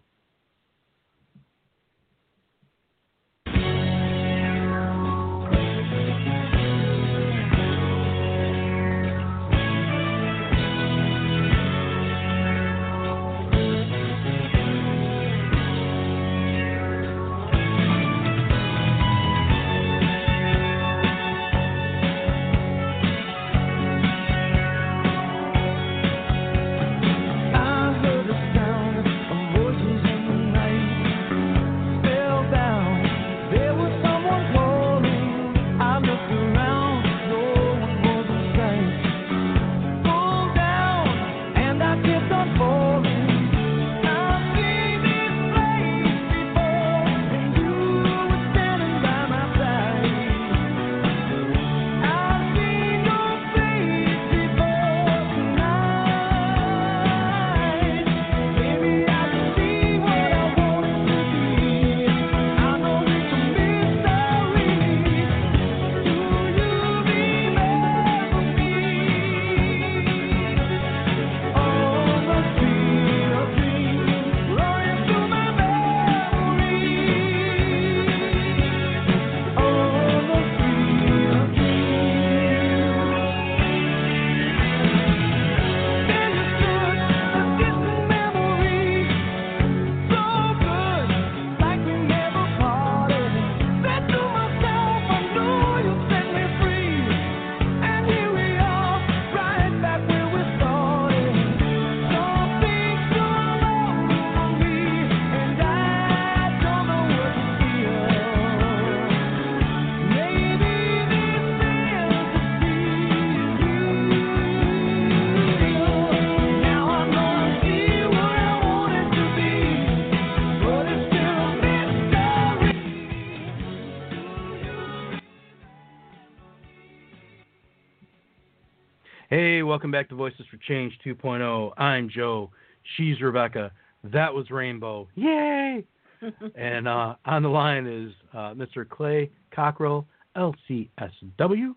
[129.79, 131.71] Welcome back to Voices for Change 2.0.
[131.77, 132.51] I'm Joe.
[132.97, 133.71] She's Rebecca.
[134.03, 135.07] That was Rainbow.
[135.15, 135.85] Yay!
[136.57, 138.85] and uh, on the line is uh, Mr.
[138.89, 141.73] Clay Cockrell, LCSW.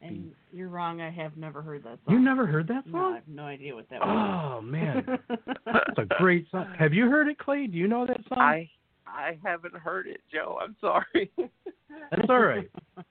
[0.00, 1.02] and you're wrong.
[1.02, 2.14] I have never heard that song.
[2.14, 4.56] You never heard that No, I have no idea what that was.
[4.56, 5.04] Oh man,
[5.66, 6.72] that's a great song.
[6.78, 7.66] Have you heard it, Clay?
[7.66, 8.38] Do you know that song?
[8.38, 8.70] I
[9.06, 10.58] I haven't heard it, Joe.
[10.62, 11.30] I'm sorry.
[11.36, 12.70] That's all right.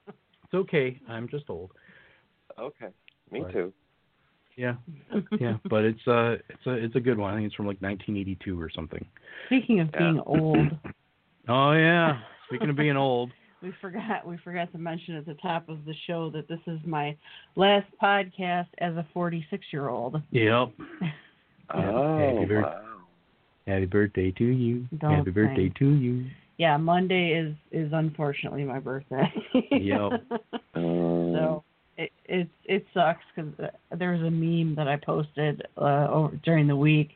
[0.46, 1.00] It's okay.
[1.08, 1.70] I'm just old.
[2.58, 2.88] okay,
[3.30, 3.52] me Right.
[3.52, 3.72] too.
[4.56, 4.74] Yeah,
[5.40, 7.32] yeah, but it's a it's a it's a good one.
[7.32, 9.04] I think it's from like 1982 or something.
[9.46, 9.98] Speaking of Yeah.
[9.98, 10.68] being old,
[11.48, 12.20] Oh yeah.
[12.48, 13.30] Speaking of being old,
[13.62, 16.78] we forgot we forgot to mention at the top of the show that this is
[16.86, 17.16] my
[17.56, 20.20] last podcast as a 46 year old.
[20.30, 20.70] yep.
[21.74, 22.60] Oh, Happy birthday.
[22.60, 22.84] wow.
[23.66, 24.86] Happy birthday to you.
[24.98, 25.74] Don't Happy birthday sing.
[25.78, 26.26] to you.
[26.58, 29.32] Yeah, Monday is is unfortunately my birthday.
[29.70, 30.12] Yep.
[30.74, 31.64] So
[31.96, 33.52] it it it sucks because
[33.98, 37.10] there was a meme that I posted uh, over during the week,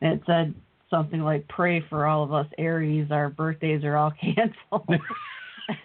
[0.00, 0.54] and it said
[0.90, 3.10] something like "Pray for all of us Aries.
[3.10, 5.00] Our birthdays are all canceled."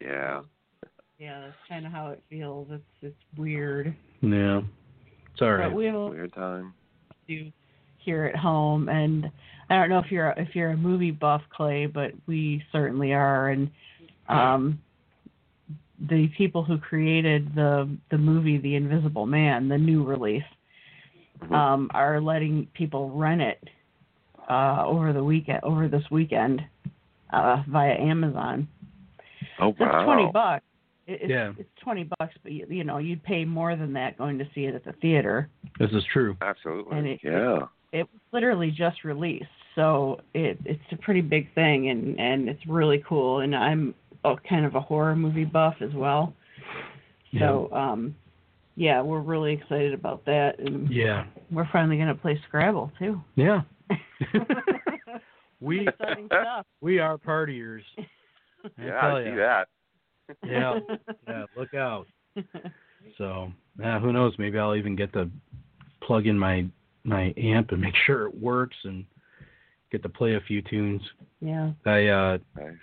[0.00, 0.40] yeah.
[1.18, 2.68] yeah, that's kind of how it feels.
[2.70, 4.60] It's it's weird, Yeah.
[5.32, 5.68] It's all right.
[5.68, 6.74] but we'll Weird time.
[7.28, 7.50] do
[7.98, 9.30] here at home, and
[9.68, 13.50] I don't know if you're if you're a movie buff, Clay, but we certainly are,
[13.50, 13.70] and
[14.28, 14.80] um,
[16.08, 20.42] the people who created the the movie The Invisible Man, the new release,
[21.40, 21.52] Mhm.
[21.54, 23.62] um, are letting people rent it
[24.48, 26.62] uh, over the weekend over this weekend
[27.32, 28.66] uh, via Amazon.
[29.58, 30.00] oh So wow.
[30.00, 30.64] It's twenty bucks.
[31.06, 31.52] It's, Yeah.
[31.58, 34.64] it's twenty bucks, but you, you know you'd pay more than that going to see
[34.66, 35.48] it at the theater.
[35.78, 36.36] This is true.
[36.40, 36.96] Absolutely.
[36.98, 37.66] And it- yeah.
[37.92, 42.64] It was literally just released, so it it's a pretty big thing, and and it's
[42.68, 43.40] really cool.
[43.40, 46.34] And I'm a, kind of a horror movie buff as well,
[47.38, 48.14] so um,
[48.76, 51.26] yeah, we're really excited about that, and Yeah.
[51.50, 53.20] we're finally gonna play Scrabble too.
[53.36, 53.62] Yeah.
[55.60, 55.86] we
[56.26, 56.66] stuff.
[56.80, 57.82] we are partiers.
[57.98, 58.04] I
[58.78, 59.36] yeah, tell I see ya.
[59.36, 59.68] that.
[60.46, 60.78] Yeah.
[61.26, 61.44] Yeah.
[61.56, 62.06] Look out.
[63.18, 64.34] So, yeah, who knows?
[64.38, 65.28] Maybe I'll even get to
[66.02, 66.66] plug in my
[67.04, 69.04] my amp and make sure it works and
[69.90, 71.00] get to play a few tunes.
[71.40, 71.72] yeah.
[71.86, 72.74] I uh Nice.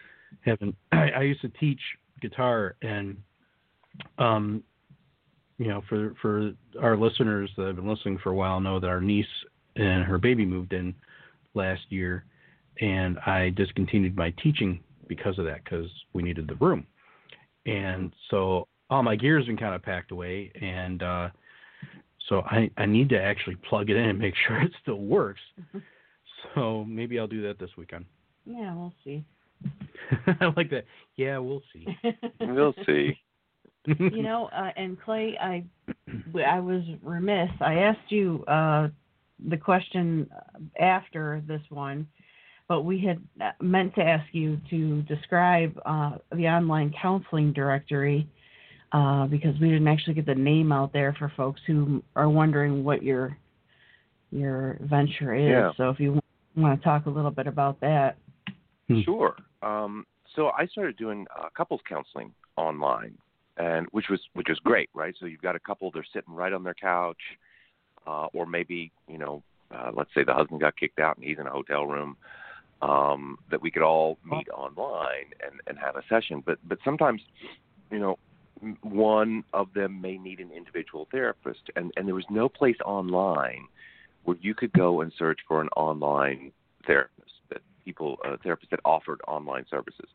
[0.92, 1.80] I, I used to teach
[2.22, 3.16] guitar and
[4.18, 4.64] um
[5.58, 8.88] you know for for our listeners that have been listening for a while know that
[8.88, 9.26] our niece
[9.76, 10.94] and her baby moved in
[11.54, 12.26] last year
[12.82, 16.86] and I discontinued my teaching because of that cuz we needed the room.
[17.66, 21.30] And so all my gear's been kind of packed away and uh
[22.30, 25.42] so I I need to actually plug it in and make sure it still works.
[26.54, 28.06] So maybe I'll do that this weekend.
[28.46, 29.24] Yeah, we'll see.
[30.42, 30.86] I like that.
[31.16, 31.88] Yeah, we'll see.
[32.40, 33.18] We'll see.
[33.88, 35.64] you know, uh, and Clay, I
[36.46, 37.50] I was remiss.
[37.62, 38.90] I asked you uh,
[39.48, 40.30] the question
[40.80, 42.08] after this one,
[42.68, 43.22] but we had
[43.62, 48.28] meant to ask you to describe uh, the online counseling directory
[48.92, 52.84] uh, because we didn't actually get the name out there for folks who are wondering
[52.84, 53.38] what your
[54.32, 55.50] your venture is.
[55.50, 55.72] Yeah.
[55.78, 56.20] So if you
[56.58, 58.18] want to talk a little bit about that.
[58.88, 59.02] Hmm.
[59.02, 59.36] Sure.
[59.62, 63.18] Um, so I started doing uh, couples counseling online,
[63.58, 65.16] and which was which was great, right?
[65.20, 67.18] So you've got a couple they're sitting right on their couch,
[68.06, 69.44] uh, or maybe you know,
[69.76, 72.16] uh, let's say the husband got kicked out and he's in a hotel room,
[72.82, 76.44] um, that we could all meet online and and have a session.
[76.46, 77.22] But but sometimes,
[77.92, 78.18] you know.
[78.82, 83.68] One of them may need an individual therapist, and, and there was no place online
[84.24, 86.52] where you could go and search for an online
[86.88, 87.17] therapist
[87.88, 90.10] people uh, therapists that offered online services.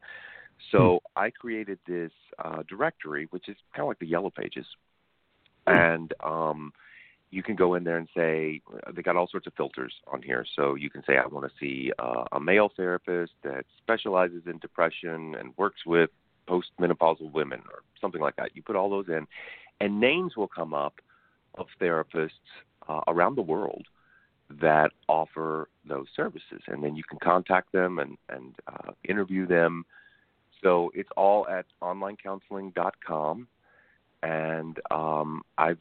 [0.71, 2.13] So I created this
[2.45, 4.67] uh, directory, which is kind of like the Yellow Pages,
[5.67, 6.73] and um,
[7.31, 8.61] you can go in there and say
[8.95, 10.45] they got all sorts of filters on here.
[10.55, 14.59] So you can say I want to see uh, a male therapist that specializes in
[14.59, 16.11] depression and works with
[16.49, 18.55] postmenopausal women or something like that.
[18.55, 19.27] You put all those in,
[19.81, 20.95] and names will come up
[21.57, 22.31] of therapists
[22.89, 23.87] uh, around the world
[24.61, 29.85] that offer those services, and then you can contact them and and uh, interview them.
[30.63, 33.49] So it's all at onlinecounseling.com,
[34.23, 35.79] and um, I've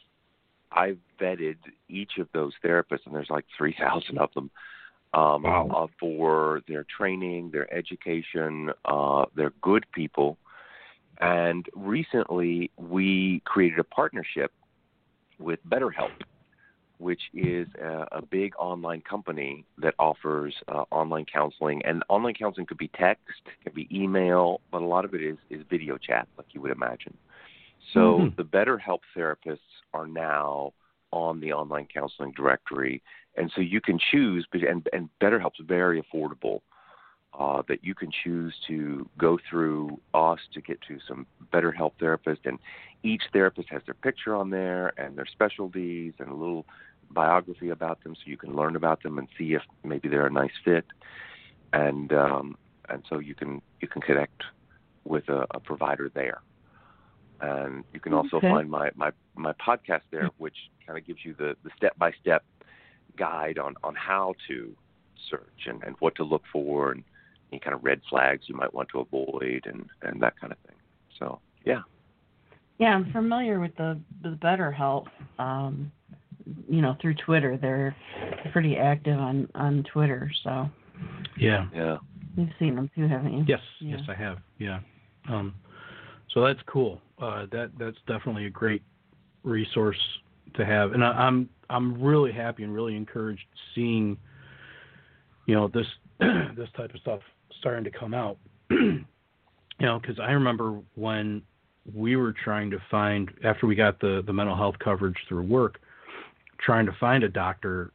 [0.71, 1.57] I've vetted
[1.89, 4.49] each of those therapists, and there's like three thousand of them.
[5.13, 5.67] Um, Wow.
[5.75, 10.37] uh, for their training, their education, uh, they're good people.
[11.19, 14.53] And recently, we created a partnership
[15.37, 16.11] with BetterHelp,
[17.01, 21.81] which is a, a big online company that offers uh, online counseling.
[21.83, 23.23] And online counseling could be text,
[23.63, 26.71] could be email, but a lot of it is, is video chat, like you would
[26.71, 27.17] imagine.
[27.93, 28.35] So Mhm.
[28.35, 30.73] the BetterHelp therapists are now
[31.11, 33.01] on the online counseling directory,
[33.35, 34.45] and so you can choose.
[34.53, 36.61] And, and BetterHelp's very affordable.
[37.33, 42.41] Uh, that you can choose to go through us to get to some BetterHelp therapist,
[42.43, 42.59] and
[43.03, 46.65] each therapist has their picture on there and their specialties and a little
[47.13, 50.31] biography about them, so you can learn about them and see if maybe they're a
[50.31, 50.85] nice fit,
[51.73, 52.57] and um,
[52.89, 54.43] and so you can you can connect
[55.03, 56.41] with a, a provider there,
[57.41, 58.49] and you can also Okay.
[58.49, 60.55] find my my my podcast there, which
[60.85, 62.43] kind of gives you the the step by step
[63.17, 64.75] guide on on how to
[65.29, 67.03] search and and what to look for and
[67.51, 70.59] any kind of red flags you might want to avoid and and that kind of
[70.59, 70.75] thing.
[71.19, 71.81] So yeah.
[72.79, 75.07] Yeah, I'm familiar with the the BetterHelp.
[75.37, 75.91] Um,
[76.69, 77.95] you know, through Twitter, they're
[78.51, 80.31] pretty active on on Twitter.
[80.43, 80.69] So
[81.37, 81.67] Yeah.
[81.73, 81.97] Yeah.
[82.35, 83.45] you've seen them too, haven't you?
[83.47, 83.59] Yes.
[83.79, 83.97] Yeah.
[83.97, 84.37] Yes, I have.
[84.57, 84.79] Yeah.
[85.29, 85.53] Um,
[86.33, 87.01] so that's cool.
[87.21, 88.81] Uh, that that's definitely a great
[89.43, 89.99] resource
[90.55, 94.17] to have, and I, I'm I'm really happy and really encouraged seeing,
[95.45, 95.85] you know, this
[96.19, 97.19] this type of stuff
[97.59, 98.37] starting to come out.
[98.69, 99.05] you
[99.79, 101.41] know, because I remember when
[101.93, 105.79] we were trying to find after we got the the mental health coverage through work,
[106.65, 107.91] trying to find a doctor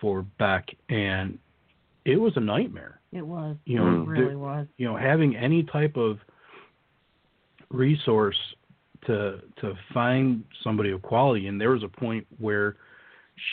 [0.00, 1.38] for Beck, and
[2.04, 3.00] it was a nightmare.
[3.12, 3.56] It was.
[3.64, 4.66] You know, it really there- was.
[4.78, 6.18] you know, having any type of
[7.70, 8.36] resource
[9.06, 12.76] to to find somebody of quality, and there was a point where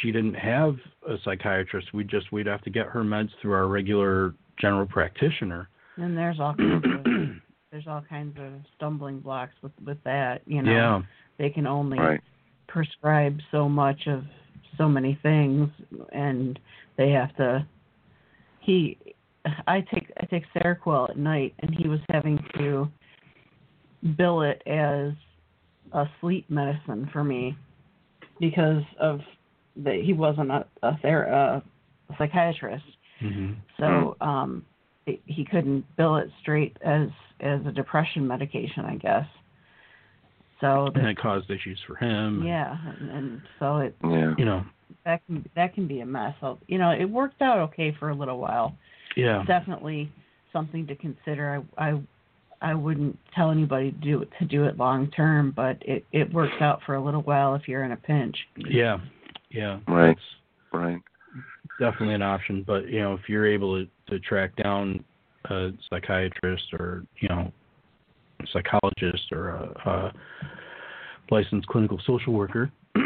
[0.02, 0.76] she didn't have
[1.08, 1.94] a psychiatrist.
[1.94, 5.70] We just we'd have to get her meds through our regular general practitioner.
[5.96, 7.04] And there's all kinds of
[7.72, 10.42] there's all kinds of stumbling blocks with with that.
[10.46, 11.02] You know, Yeah.
[11.38, 12.22] they can only Right.
[12.68, 14.26] prescribe so much of
[14.78, 15.70] so many things,
[16.12, 16.60] and
[16.98, 17.66] they have to.
[18.60, 18.98] He,
[19.68, 22.88] I take I take Seroquel at night, and he was having to
[24.18, 25.14] bill it as
[25.94, 27.58] a sleep medicine for me
[28.40, 29.20] because of
[29.84, 31.64] the he wasn't a a, ther- a
[32.18, 32.86] psychiatrist.
[33.20, 34.66] hmm So um,
[35.06, 37.10] he couldn't bill it straight as
[37.40, 39.26] as a depression medication, I guess.
[40.62, 42.44] So And that, it caused issues for him.
[42.44, 44.34] yeah, and, and so it Yeah.
[44.38, 44.64] You know.
[45.06, 46.34] that can that can be a mess.
[46.42, 48.76] So, you know, it worked out okay for a little while.
[49.16, 49.44] Yeah.
[49.48, 50.12] Definitely
[50.54, 51.64] something to consider.
[51.78, 52.02] I I
[52.60, 56.34] I wouldn't tell anybody to do it to do it long term, but it it
[56.34, 58.36] works out for a little while if you're in a pinch.
[58.56, 58.98] Yeah.
[59.52, 59.80] Yeah.
[59.88, 60.12] Right.
[60.12, 60.22] It's
[60.74, 60.98] Right.
[61.80, 65.04] definitely an option, but you know, if you're able to, to track down
[65.46, 67.52] a psychiatrist or you know,
[68.52, 70.14] psychologist or a, a
[71.30, 72.72] licensed clinical social worker,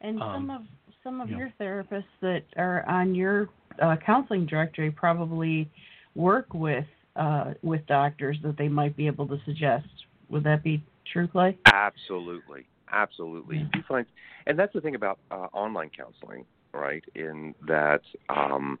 [0.00, 0.62] And Um, some of
[1.02, 1.38] some of yeah.
[1.38, 3.48] your therapists that are on your
[3.80, 5.70] uh, counseling directory probably
[6.14, 9.88] work with uh, with doctors that they might be able to suggest.
[10.28, 11.56] Would that be true, Clay?
[11.66, 13.58] Absolutely, absolutely.
[13.58, 13.68] Yeah.
[13.74, 14.06] You find,
[14.46, 17.04] and that's the thing about uh, online counseling, right?
[17.14, 18.78] In that um,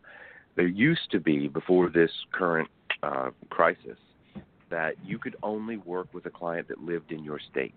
[0.56, 2.68] there used to be before this current
[3.02, 3.98] uh, crisis
[4.70, 7.74] that you could only work with a client that lived in your state,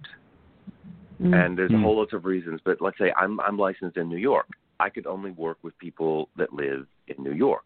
[1.22, 1.36] Mm.
[1.36, 2.62] and there's a whole lot of reasons.
[2.64, 4.48] But let's say I'm I'm licensed in New York,
[4.80, 7.66] I could only work with people that live in New York,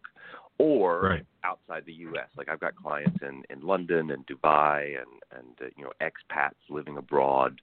[0.58, 1.26] or right?
[1.42, 2.28] outside the U.S.
[2.36, 6.60] Like I've got clients in in London and Dubai and and uh, you know expats
[6.68, 7.60] living abroad,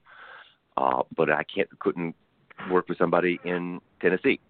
[0.76, 2.16] uh, but I can't couldn't
[2.70, 4.40] work with somebody in Tennessee.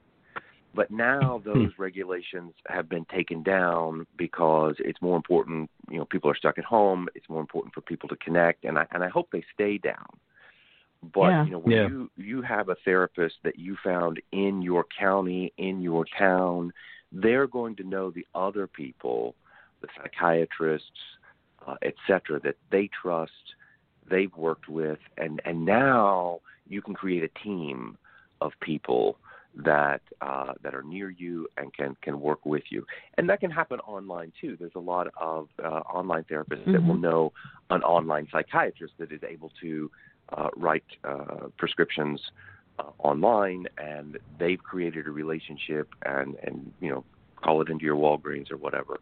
[0.74, 5.70] But now those regulations have been taken down because it's more important.
[5.88, 7.08] You know, people are stuck at home.
[7.14, 10.18] It's more important for people to connect, and I and I hope they stay down.
[11.02, 11.44] But Yeah.
[11.44, 11.86] you know, when Yeah.
[11.86, 16.72] you you have a therapist that you found in your county, in your town,
[17.12, 19.36] they're going to know the other people,
[19.80, 21.18] the psychiatrists,
[21.66, 23.54] uh, et cetera, that they trust,
[24.08, 27.96] they've worked with, and and now you can create a team
[28.40, 29.18] of people
[29.56, 32.84] that uh, that are near you and can can work with you,
[33.18, 34.56] and that can happen online too.
[34.58, 37.00] There's a lot of uh, online therapists that will Mhm.
[37.00, 37.32] know
[37.70, 39.90] an online psychiatrist that is able to
[40.36, 42.20] uh, write uh, prescriptions
[42.78, 47.04] uh, online, and they've created a relationship and and you know
[47.36, 48.98] call it into your Walgreens or whatever.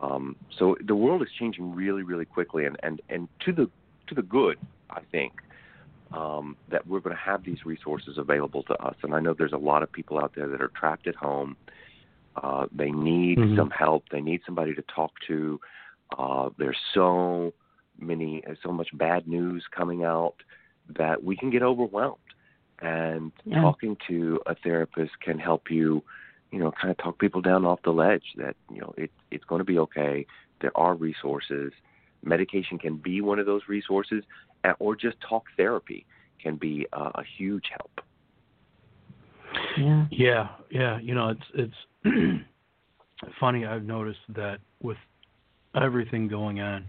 [0.00, 3.70] Um, so the world is changing really really quickly, and and and to the
[4.08, 4.58] to the good,
[4.90, 5.32] I think.
[6.12, 9.52] Um, that we're going to have these resources available to us, and I know there's
[9.52, 11.56] a lot of people out there that are trapped at home.
[12.36, 13.56] Uh, they need Mhm.
[13.56, 14.08] some help.
[14.10, 15.60] They need somebody to talk to.
[16.16, 17.52] Uh, there's so
[17.98, 20.36] many, so much bad news coming out
[20.88, 22.18] that we can get overwhelmed.
[22.80, 23.60] And Yeah.
[23.62, 26.04] talking to a therapist can help you,
[26.52, 29.44] you know, kind of talk people down off the ledge that you know it, it's
[29.44, 30.26] going to be okay.
[30.60, 31.72] There are resources.
[32.22, 34.24] Medication can be one of those resources,
[34.78, 36.06] or just talk therapy
[36.42, 38.00] can be uh, a huge help.
[39.78, 40.06] Yeah.
[40.10, 40.98] Yeah, yeah.
[41.00, 42.44] You know, it's it's
[43.40, 43.64] funny.
[43.64, 44.98] I've noticed that with
[45.74, 46.84] everything going on,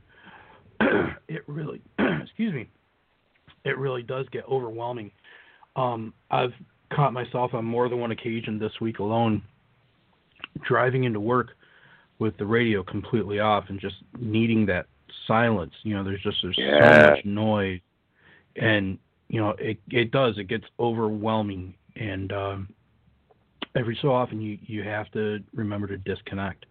[1.27, 1.81] it really,
[2.23, 2.69] excuse me,
[3.65, 5.11] it really does get overwhelming.
[5.75, 6.53] Um, I've
[6.93, 9.41] caught myself on more than one occasion this week alone,
[10.67, 11.49] driving into work
[12.19, 14.87] with the radio completely off and just needing that
[15.25, 15.73] silence.
[15.83, 17.79] You know, there's just there's so much noise,
[18.55, 18.97] and
[19.29, 20.37] you know, it it does.
[20.37, 22.67] It gets overwhelming, and um,
[23.75, 26.65] every so often you you have to remember to disconnect.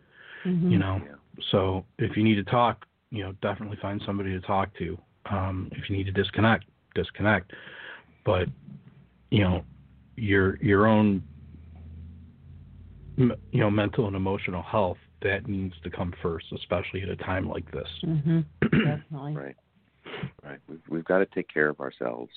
[0.45, 0.71] Mhm.
[0.71, 1.15] You know, Yeah.
[1.51, 4.99] so if you need to talk, you know, definitely find somebody to talk to.
[5.31, 7.53] Um, if you need to disconnect, disconnect.
[8.25, 8.49] But
[9.31, 9.65] you know,
[10.17, 11.23] your your own
[13.17, 17.49] you know mental and emotional health that needs to come first, especially at a time
[17.49, 17.89] like this.
[18.05, 18.45] Mhm.
[18.63, 19.37] Definitely.
[19.37, 19.57] Right.
[20.43, 20.61] Right.
[20.69, 22.33] We've we've got to take care of ourselves,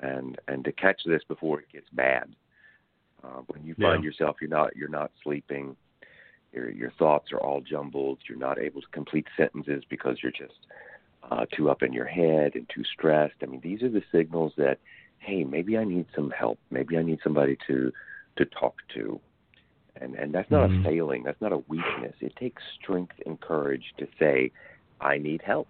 [0.00, 2.34] and and to catch this before it gets bad.
[3.22, 4.08] Uh, when you find Yeah.
[4.08, 5.76] yourself you're not you're not sleeping,
[6.52, 8.18] your your thoughts are all jumbled.
[8.28, 10.66] You're not able to complete sentences because you're just
[11.30, 13.36] uh, too up in your head and too stressed.
[13.42, 14.78] I mean, these are the signals that
[15.18, 16.58] hey, maybe I need some help.
[16.70, 17.92] Maybe I need somebody to
[18.36, 19.20] to talk to.
[19.96, 20.80] And and that's not Mhm.
[20.80, 21.22] a failing.
[21.22, 22.14] That's not a weakness.
[22.20, 24.52] It takes strength and courage to say,
[25.00, 25.68] "I need help."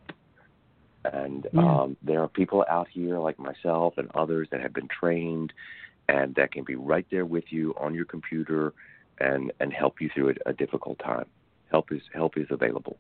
[1.05, 1.63] And Yeah.
[1.63, 5.53] um, there are people out here like myself and others that have been trained
[6.09, 8.75] and that can be right there with you on your computer
[9.19, 11.27] and and help you through a, a difficult time.
[11.71, 12.99] Help is help is available.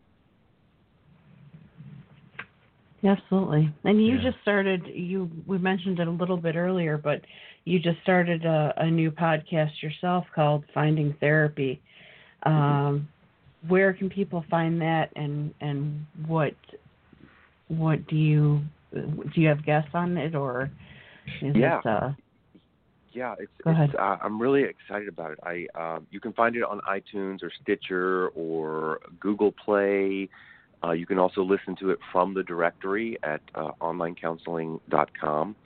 [3.02, 3.72] Absolutely.
[3.84, 4.30] And you Yeah.
[4.30, 7.22] just started you we mentioned it a little bit earlier, but
[7.64, 11.80] you just started a, a new podcast yourself called Finding Therapy.
[12.44, 13.08] Um
[13.68, 16.54] where can people find that and and what
[17.68, 18.60] what do you
[18.92, 20.70] do you have guests on it or
[21.42, 21.78] is Yeah.
[21.78, 22.10] it uh
[23.12, 25.38] Yeah, it's, it's uh, I'm really excited about it.
[25.42, 30.28] I um, you can find it on iTunes or Stitcher or Google Play.
[30.82, 35.56] Uh, you can also listen to it from the directory at uh, onlinecounseling.com.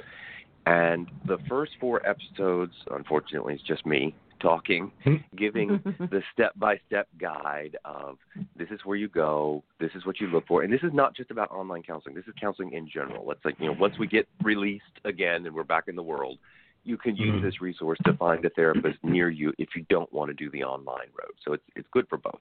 [0.66, 4.90] And the first four episodes, unfortunately, it's just me talking,
[5.36, 8.18] giving the step-by-step guide of
[8.56, 11.14] this is where you go, this is what you look for, and this is not
[11.14, 12.14] just about online counseling.
[12.14, 13.24] This is counseling in general.
[13.26, 16.38] Let's like you know, once we get released again and we're back in the world,
[16.84, 17.42] you can use Mhm.
[17.42, 20.64] this resource to find a therapist near you if you don't want to do the
[20.64, 21.32] online road.
[21.42, 22.40] So it's it's good for both.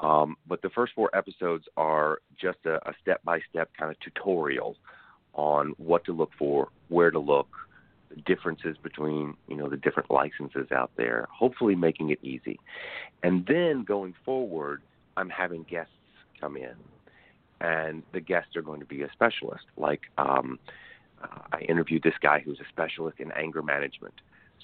[0.00, 4.76] Um, but the first four episodes are just a, a step-by-step kind of tutorial
[5.34, 7.48] on what to look for, where to look,
[8.10, 11.28] the differences between you know the different licenses out there.
[11.32, 12.58] Hopefully, making it easy.
[13.22, 14.82] And then going forward,
[15.16, 15.92] I'm having guests
[16.40, 16.74] come in,
[17.60, 19.64] and the guests are going to be a specialist.
[19.76, 20.58] Like um,
[21.52, 24.14] I interviewed this guy who's a specialist in anger management.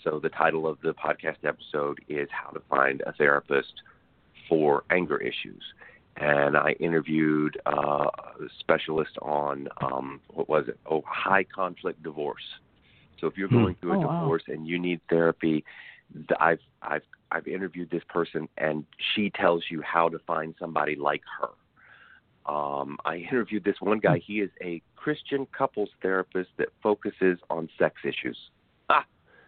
[0.05, 3.83] So the title of the podcast episode is How to Find a Therapist
[4.49, 5.63] for Anger Issues.
[6.17, 8.09] And I interviewed uh, a
[8.59, 10.79] specialist on um, what was it?
[10.91, 12.43] Oh, high conflict divorce.
[13.21, 13.57] So if you're Hmm.
[13.57, 14.21] going through a Oh, wow.
[14.21, 15.65] divorce and you need therapy,
[16.39, 18.85] I've I've I've interviewed this person and
[19.15, 22.53] she tells you how to find somebody like her.
[22.53, 24.21] Um, I interviewed this one guy.
[24.27, 28.39] He is a Christian couples therapist that focuses on sex issues.
[28.89, 29.05] Ah,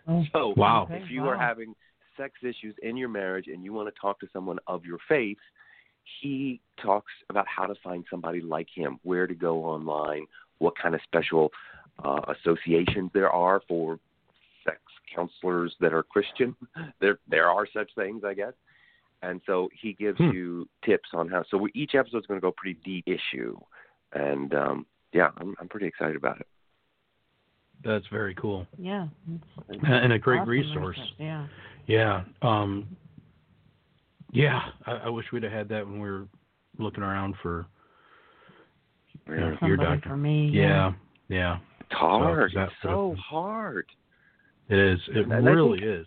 [0.06, 0.84] Oh, so Wow.
[0.84, 1.30] okay, if you wow.
[1.30, 1.74] are having
[2.16, 5.38] sex issues in your marriage and you want to talk to someone of your faith,
[6.20, 10.26] he talks about how to find somebody like him, where to go online,
[10.58, 11.50] what kind of special
[12.04, 13.98] uh, associations there are for
[14.64, 14.78] sex
[15.14, 16.54] counselors that are Christian.
[17.00, 18.52] There there are such things, I guess.
[19.22, 20.30] And so he gives Hmm.
[20.30, 21.44] you tips on how.
[21.50, 23.56] So we, each episode is going to go pretty deep issue,
[24.12, 26.46] and um, yeah, I'm I'm pretty excited about it.
[27.84, 29.08] That's very cool yeah.
[29.68, 31.00] and a great awesome resource.
[31.18, 31.46] Yeah.
[31.86, 32.22] Yeah.
[32.40, 32.96] Um,
[34.32, 34.60] yeah.
[34.86, 36.26] I, I wish we'd have had that when we were
[36.78, 37.66] looking around for
[39.28, 40.08] you know, your doctor.
[40.10, 40.48] for me.
[40.52, 40.92] Yeah.
[41.28, 41.58] Yeah.
[41.80, 42.50] It's hard.
[42.52, 43.86] So that it's so would've- hard.
[44.68, 44.98] It is.
[45.08, 46.06] It And really think- is.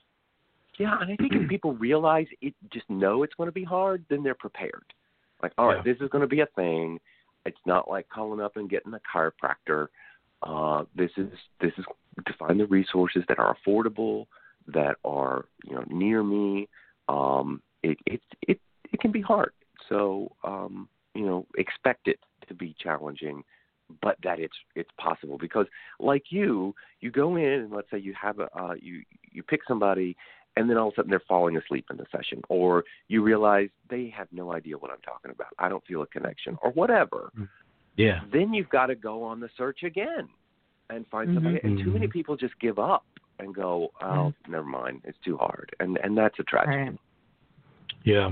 [0.77, 4.03] Yeah, and I think if people realize it, just know it's going to be hard,
[4.09, 4.83] then they're prepared.
[5.41, 5.93] Like, all right, Yeah.
[5.93, 6.99] this is going to be a thing.
[7.45, 9.87] It's not like calling up and getting a chiropractor.
[10.43, 11.29] Uh, this is
[11.61, 11.85] this is
[12.27, 14.25] to find the resources that are affordable,
[14.67, 16.67] that are you know near me.
[17.07, 17.61] Um,
[17.91, 18.59] it it it
[18.91, 19.53] it can be hard.
[19.89, 23.43] So um, you know, expect it to be challenging,
[24.01, 25.67] but that it's it's possible because
[25.99, 29.61] like you, you go in and let's say you have a uh, you you pick
[29.67, 30.15] somebody
[30.57, 33.69] and then all of a sudden they're falling asleep in the session or you realize
[33.89, 35.49] they have no idea what I'm talking about.
[35.59, 37.31] I don't feel a connection or whatever.
[37.97, 38.21] Yeah.
[38.31, 40.29] Then you've got to go on the search again
[40.89, 42.11] and find somebody and too many Mhm.
[42.11, 43.05] people just give up
[43.39, 45.01] and go, "Oh, never mind.
[45.03, 46.77] It's too hard." And and that's a tragedy.
[46.77, 46.99] Right.
[48.05, 48.31] Yeah.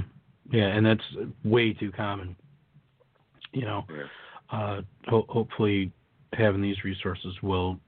[0.51, 0.67] Yeah.
[0.67, 1.03] And that's
[1.43, 2.35] way too common.
[3.51, 4.07] You know, Yeah.
[4.49, 5.91] uh, ho- hopefully
[6.31, 7.79] having these resources will,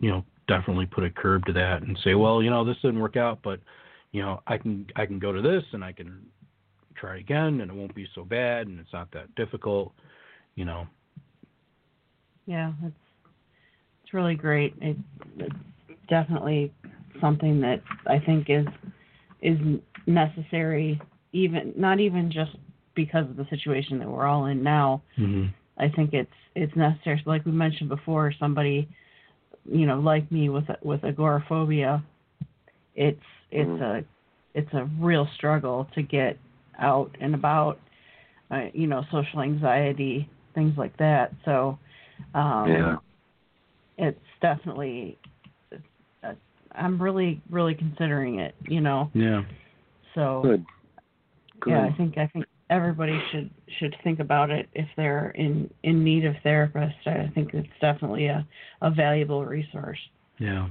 [0.00, 3.00] you know, definitely put a curb to that and say, well, you know, this didn't
[3.00, 3.60] work out, but
[4.12, 6.24] you know, I can I can go to this and I can
[6.94, 9.92] try again and it won't be so bad and it's not that difficult,
[10.54, 10.86] you know.
[12.46, 12.94] Yeah, it's
[14.02, 14.74] it's really great.
[14.80, 14.96] It,
[15.38, 15.56] it's
[16.08, 16.72] definitely
[17.20, 18.66] something that I think is
[19.42, 19.58] is
[20.06, 21.00] necessary.
[21.34, 22.52] Even not even just
[22.94, 25.02] because of the situation that we're all in now.
[25.18, 25.48] Mm-hmm.
[25.76, 27.22] I think it's it's necessary.
[27.26, 28.88] Like we mentioned before, somebody,
[29.70, 32.02] you know, like me with with agoraphobia,
[32.94, 33.20] it's
[33.50, 33.82] it's Mhm.
[33.82, 34.04] a
[34.54, 36.38] it's a real struggle to get
[36.78, 37.78] out and about.
[38.50, 41.32] Uh, you know, social anxiety, things like that.
[41.46, 41.78] So,
[42.34, 42.96] um, Yeah.
[43.96, 45.18] it's definitely.
[46.22, 46.34] Uh,
[46.72, 48.54] I'm really really considering it.
[48.68, 49.42] You know, Yeah.
[50.14, 50.64] so Good.
[51.64, 51.70] Good.
[51.70, 56.04] yeah, I think I think everybody should should think about it if they're in in
[56.04, 57.06] need of therapists.
[57.06, 58.46] I think it's definitely a
[58.82, 59.98] a valuable resource.
[60.38, 60.68] Yeah.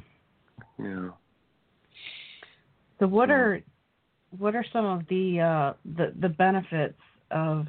[0.80, 1.10] Yeah.
[3.00, 3.36] So what Hmm.
[3.36, 3.62] are
[4.38, 7.00] what are some of the uh, the the benefits
[7.32, 7.66] of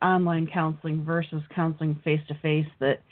[0.00, 3.02] online counseling versus counseling face to face that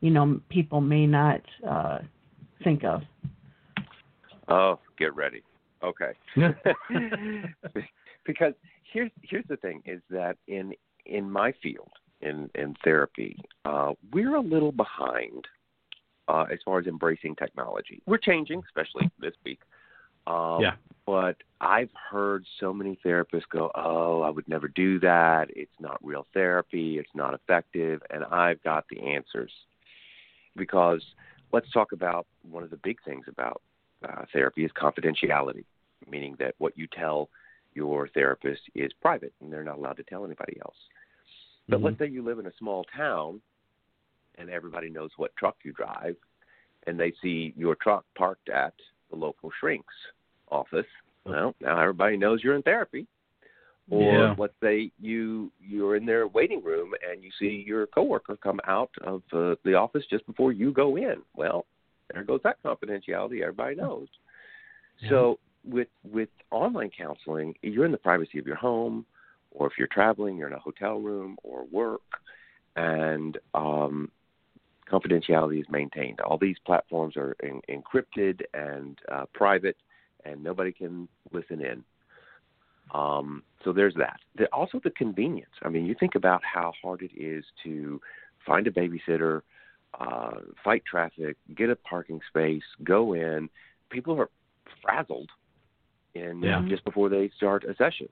[0.00, 1.98] you know people may not uh,
[2.62, 3.02] think of?
[4.48, 5.42] Oh, get ready.
[5.82, 6.12] Okay.
[8.24, 8.52] because
[8.96, 10.72] here's here's the thing is that in
[11.04, 11.90] in my field
[12.22, 13.36] in in therapy,
[13.66, 15.44] uh, we're a little behind
[16.28, 18.02] uh, as far as embracing technology.
[18.06, 19.60] We're changing, especially this week.
[20.26, 20.76] Um, Yeah.
[21.04, 25.50] But I've heard so many therapists go, "Oh, I would never do that.
[25.50, 26.98] It's not real therapy.
[26.98, 29.52] It's not effective." And I've got the answers
[30.56, 31.02] because
[31.52, 33.62] let's talk about one of the big things about
[34.02, 35.64] uh, therapy is confidentiality,
[36.10, 37.28] meaning that what you tell
[37.76, 40.76] your therapist is private and they're not allowed to tell anybody else.
[41.68, 41.84] But Mhm.
[41.84, 43.42] let's say you live in a small town
[44.36, 46.16] and everybody knows what truck you drive
[46.86, 48.74] and they see your truck parked at
[49.10, 49.94] the local shrink's
[50.48, 50.86] office.
[51.24, 53.06] Well, now everybody knows you're in therapy.
[53.88, 54.34] Or Yeah.
[54.36, 58.90] let's say you you're in their waiting room and you see your coworker come out
[59.02, 61.22] of uh, the office just before you go in.
[61.34, 61.66] Well,
[62.08, 63.42] there goes that confidentiality.
[63.42, 64.08] Everybody knows.
[65.08, 69.04] So with with online counseling, you're in the privacy of your home,
[69.50, 72.02] or if you're traveling, you're in a hotel room or work,
[72.76, 74.10] and um,
[74.90, 76.20] confidentiality is maintained.
[76.20, 79.76] All these platforms are en- encrypted and uh, private,
[80.24, 81.84] and nobody can listen in.
[82.94, 84.20] Um, so there's that.
[84.36, 85.50] There, also, the convenience.
[85.62, 88.00] I mean, you think about how hard it is to
[88.46, 89.42] find a babysitter,
[89.98, 93.48] uh, fight traffic, get a parking space, go in.
[93.90, 94.30] People are
[94.82, 95.30] frazzled
[96.18, 96.62] in Yeah.
[96.68, 98.08] just before they start a session.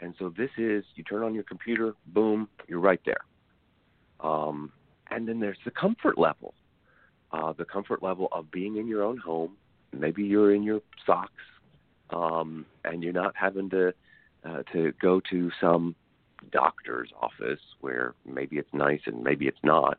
[0.00, 3.24] And so this is you turn on your computer, boom, you're right there.
[4.20, 4.72] Um,
[5.10, 6.54] and then there's the comfort level,
[7.32, 9.56] uh, the comfort level of being in your own home.
[9.92, 11.42] Maybe you're in your socks,
[12.10, 13.92] um, and you're not having to
[14.44, 15.94] uh, to go to some
[16.50, 19.98] doctor's office where maybe it's nice and maybe it's not.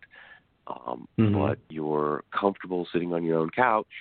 [0.68, 1.34] Um, Mhm.
[1.34, 3.92] But you're comfortable sitting on your own couch,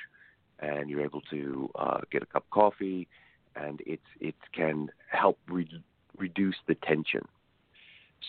[0.61, 3.09] and you're able to uh, get a cup of coffee,
[3.57, 5.83] and it's it can help re-
[6.17, 7.27] reduce the tension.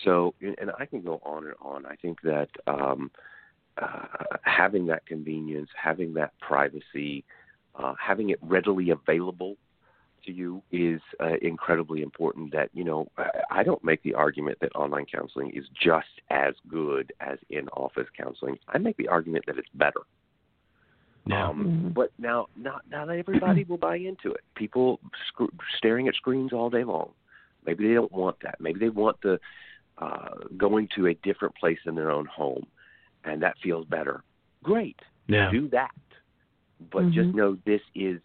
[0.04, 1.84] So, and I can go on and on.
[1.86, 3.10] I think that um,
[3.80, 4.06] uh,
[4.42, 7.24] having that convenience, having that privacy,
[7.74, 9.56] uh, having it readily available
[10.24, 12.52] to you is uh, incredibly important.
[12.52, 13.08] That you know,
[13.50, 18.58] I, don't make the argument that online counseling is just as good as in-office counseling.
[18.68, 20.00] I make the argument that it's better.
[21.26, 21.48] Yeah.
[21.48, 21.94] Um, Mhm.
[21.94, 24.40] But now, not not everybody will buy into it.
[24.54, 24.98] People
[25.28, 27.12] sc- staring at screens all day long.
[27.64, 28.60] Maybe they don't want that.
[28.60, 29.38] Maybe they want the
[29.98, 32.66] uh, going to a different place in their own home,
[33.24, 34.24] and that feels better.
[34.64, 34.98] Great,
[35.28, 35.50] yeah.
[35.50, 35.90] do that.
[36.90, 37.34] But just Mhm.
[37.34, 38.20] know this is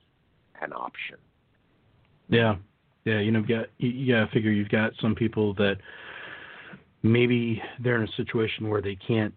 [0.62, 1.18] an option.
[2.30, 2.56] Yeah,
[3.06, 3.20] yeah.
[3.20, 5.78] You know, you got you, you gotta figure you've got some people that
[7.04, 9.36] maybe they're in a situation where they can't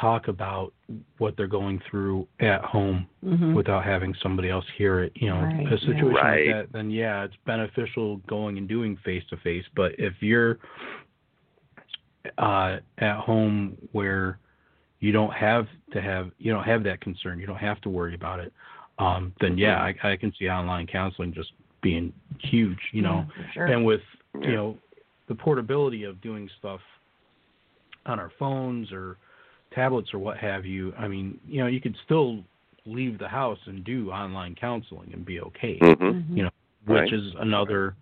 [0.00, 0.72] talk about
[1.18, 3.54] what they're going through at home Mhm.
[3.54, 5.12] without having somebody else hear it.
[5.16, 6.22] You know, Right, a situation yeah.
[6.22, 6.46] Right.
[6.46, 9.64] like that, then yeah, it's beneficial going and doing face to face.
[9.74, 10.58] But if you're
[12.38, 14.38] uh, at home where
[15.00, 18.14] you don't have to have you don't have that concern, you don't have to worry
[18.14, 18.52] about it,
[18.98, 22.78] um, then yeah, I, I can see online counseling just being huge.
[22.92, 23.66] You know, Yeah, sure.
[23.66, 24.02] and with
[24.40, 24.48] Yeah.
[24.48, 24.78] you know
[25.28, 26.80] the portability of doing stuff
[28.06, 29.16] on our phones or
[29.76, 32.42] tablets or what have you i mean you know you could still
[32.86, 36.04] leave the house and do online counseling and be okay Mm-hmm.
[36.04, 36.36] Mhm.
[36.36, 36.50] you know
[36.86, 37.12] which Right.
[37.12, 37.94] is another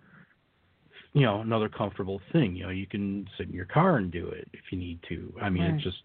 [1.13, 4.27] you know another comfortable thing you know you can sit in your car and do
[4.29, 5.73] it if you need to i mean Right.
[5.75, 6.01] it's just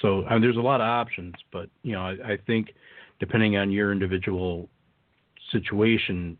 [0.00, 2.74] so I mean, there's a lot of options but you know I, I think
[3.20, 4.68] depending on your individual
[5.50, 6.36] situation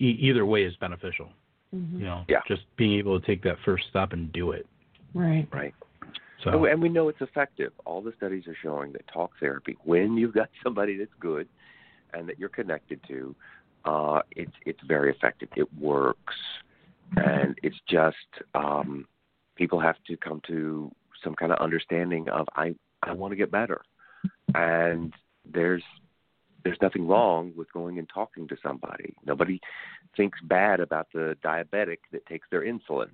[0.00, 1.28] e- either way is beneficial
[1.74, 1.98] Mhm.
[2.00, 2.42] you know Yeah.
[2.48, 4.66] just being able to take that first step and do it
[5.14, 5.46] Right.
[5.52, 5.74] Right.
[6.42, 7.72] So And we- And we know it's effective.
[7.84, 11.48] All the studies are showing that talk therapy, when you've got somebody that's good
[12.14, 13.34] and that you're connected to,
[13.84, 15.48] uh, it's it's very effective.
[15.56, 16.36] It works,
[17.16, 18.16] and it's just
[18.54, 19.06] um,
[19.56, 20.90] people have to come to
[21.24, 23.82] some kind of understanding of I I want to get better,
[24.54, 25.12] and
[25.44, 25.82] there's
[26.64, 29.14] there's nothing wrong with going and talking to somebody.
[29.26, 29.60] Nobody
[30.16, 33.10] thinks bad about the diabetic that takes their insulin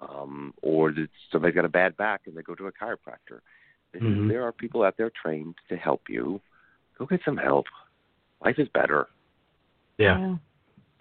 [0.00, 3.40] um, or that somebody's got a bad back and they go to a chiropractor.
[3.92, 4.28] This is- Mhm.
[4.28, 6.40] there are people out there trained to help you.
[6.98, 7.66] Go get some help.
[8.44, 9.08] Life is better.
[9.96, 10.36] yeah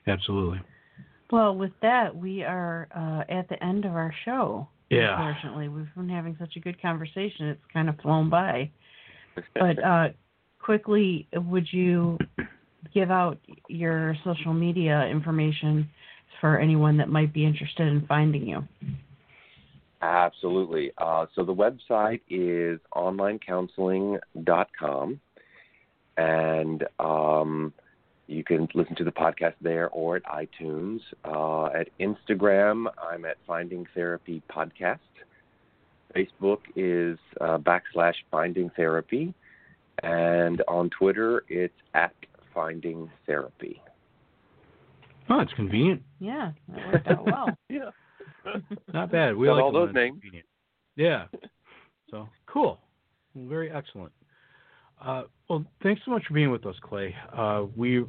[0.06, 0.62] absolutely
[1.32, 4.68] Well, with that, we are uh, at the end of our show.
[4.91, 5.18] Yeah.
[5.18, 8.70] Unfortunately, we've been having such a good conversation; it's kind of flown by.
[9.56, 10.10] But uh,
[10.60, 12.20] quickly, would you
[12.94, 15.89] give out your social media information
[16.42, 18.68] for anyone that might be interested in finding you.
[20.02, 20.92] Absolutely.
[20.98, 25.22] Uh, so the website is onlinecounseling.com,
[26.18, 27.74] and um,
[28.28, 31.00] you can listen to the podcast there or at iTunes.
[31.24, 35.00] Uh, at Instagram, I'm at Finding Therapy Podcast.
[36.14, 39.34] Facebook is uh, backslash Finding Therapy,
[40.04, 42.14] and on Twitter, it's at
[42.54, 43.82] Finding Therapy.
[45.34, 46.02] Oh, it's convenient.
[46.20, 47.50] Yeah, that worked out well.
[47.70, 47.90] yeah.
[48.94, 49.36] Not bad.
[49.36, 50.20] We Got like all those it's names.
[50.22, 50.46] convenient.
[50.96, 51.26] Yeah.
[52.12, 52.80] So cool.
[53.36, 54.12] Very excellent.
[55.04, 57.16] Uh, well, thanks so much for being with us, Clay.
[57.36, 58.02] Uh, we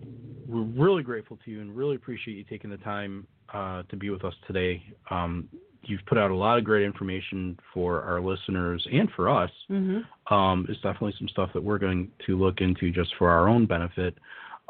[0.47, 4.11] we're really grateful to you and really appreciate you taking the time uh, to be
[4.11, 4.83] with us today.
[5.11, 5.49] Um,
[5.85, 9.51] you've put out a lot of great information for our listeners and for us.
[9.69, 10.01] hmm
[10.31, 13.65] Um, it's definitely some stuff that we're going to look into just for our own
[13.65, 14.19] benefit.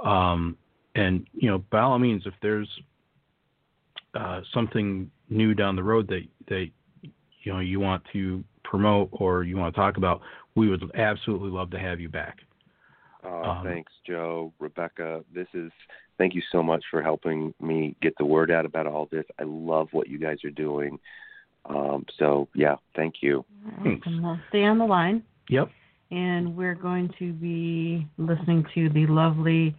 [0.05, 0.57] Um,
[0.95, 2.69] and you know, by all means, if there's
[4.15, 6.67] uh, something new down the road that that
[7.03, 10.21] you know you want to promote or you want to talk about,
[10.55, 12.39] we would absolutely love to have you back.
[13.25, 15.25] Uh, Um, thanks, Joe, Rebecca.
[15.35, 15.73] This is
[16.19, 19.25] thank you so much for helping me get the word out about all this.
[19.39, 20.99] I love what you guys are doing.
[21.67, 23.45] Um, so yeah, thank you.
[23.83, 24.07] Thanks.
[24.07, 24.23] Awesome.
[24.23, 25.71] Well, stay on the line, Yep.
[26.11, 29.75] and we're going to be listening to the lovely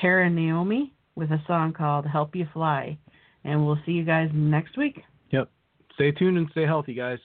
[0.00, 2.98] Tara Naomi with a song called "Help You Fly,"
[3.44, 5.02] and we'll see you guys next week.
[5.30, 5.48] Yep.
[5.94, 7.18] Stay tuned and stay healthy, guys.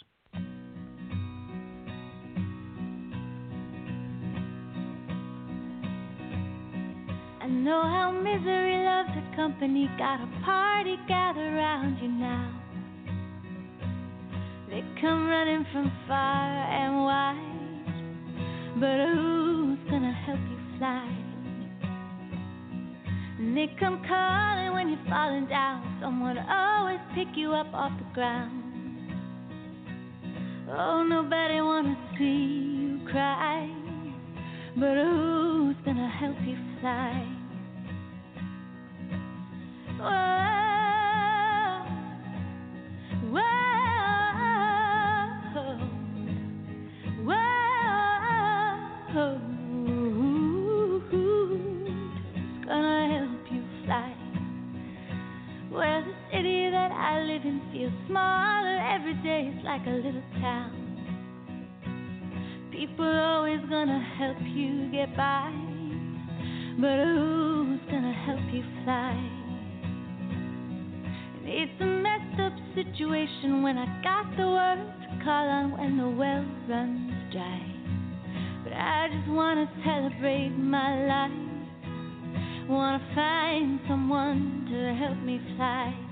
[7.42, 9.90] I know how misery loves her company.
[9.98, 12.56] Got a party gathered around you now.
[14.70, 21.19] They come running from far and wide, but who's gonna help you fly?
[23.50, 25.98] And they come calling when you're falling down.
[26.00, 28.62] Someone always pick you up off the ground.
[30.70, 33.68] Oh, nobody wanna see you cry,
[34.78, 37.26] but who's gonna help you fly?
[39.98, 41.00] Whoa,
[43.32, 43.69] whoa,
[58.08, 59.52] smaller every day.
[59.54, 60.80] It's like a little town.
[62.72, 65.52] People always gonna help you get by,
[66.80, 69.40] but who's gonna help you fly?
[71.52, 76.08] It's a messed up situation when I got the words to call on when the
[76.08, 77.62] well runs dry.
[78.64, 82.70] But I just wanna celebrate my life.
[82.70, 86.09] Wanna find someone to help me fly.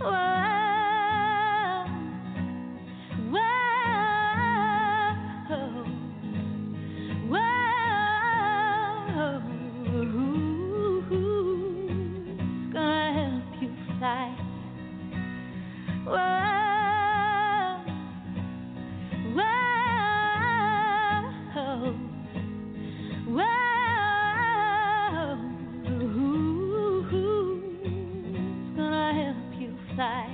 [0.00, 0.71] Whoa.
[30.02, 30.31] side.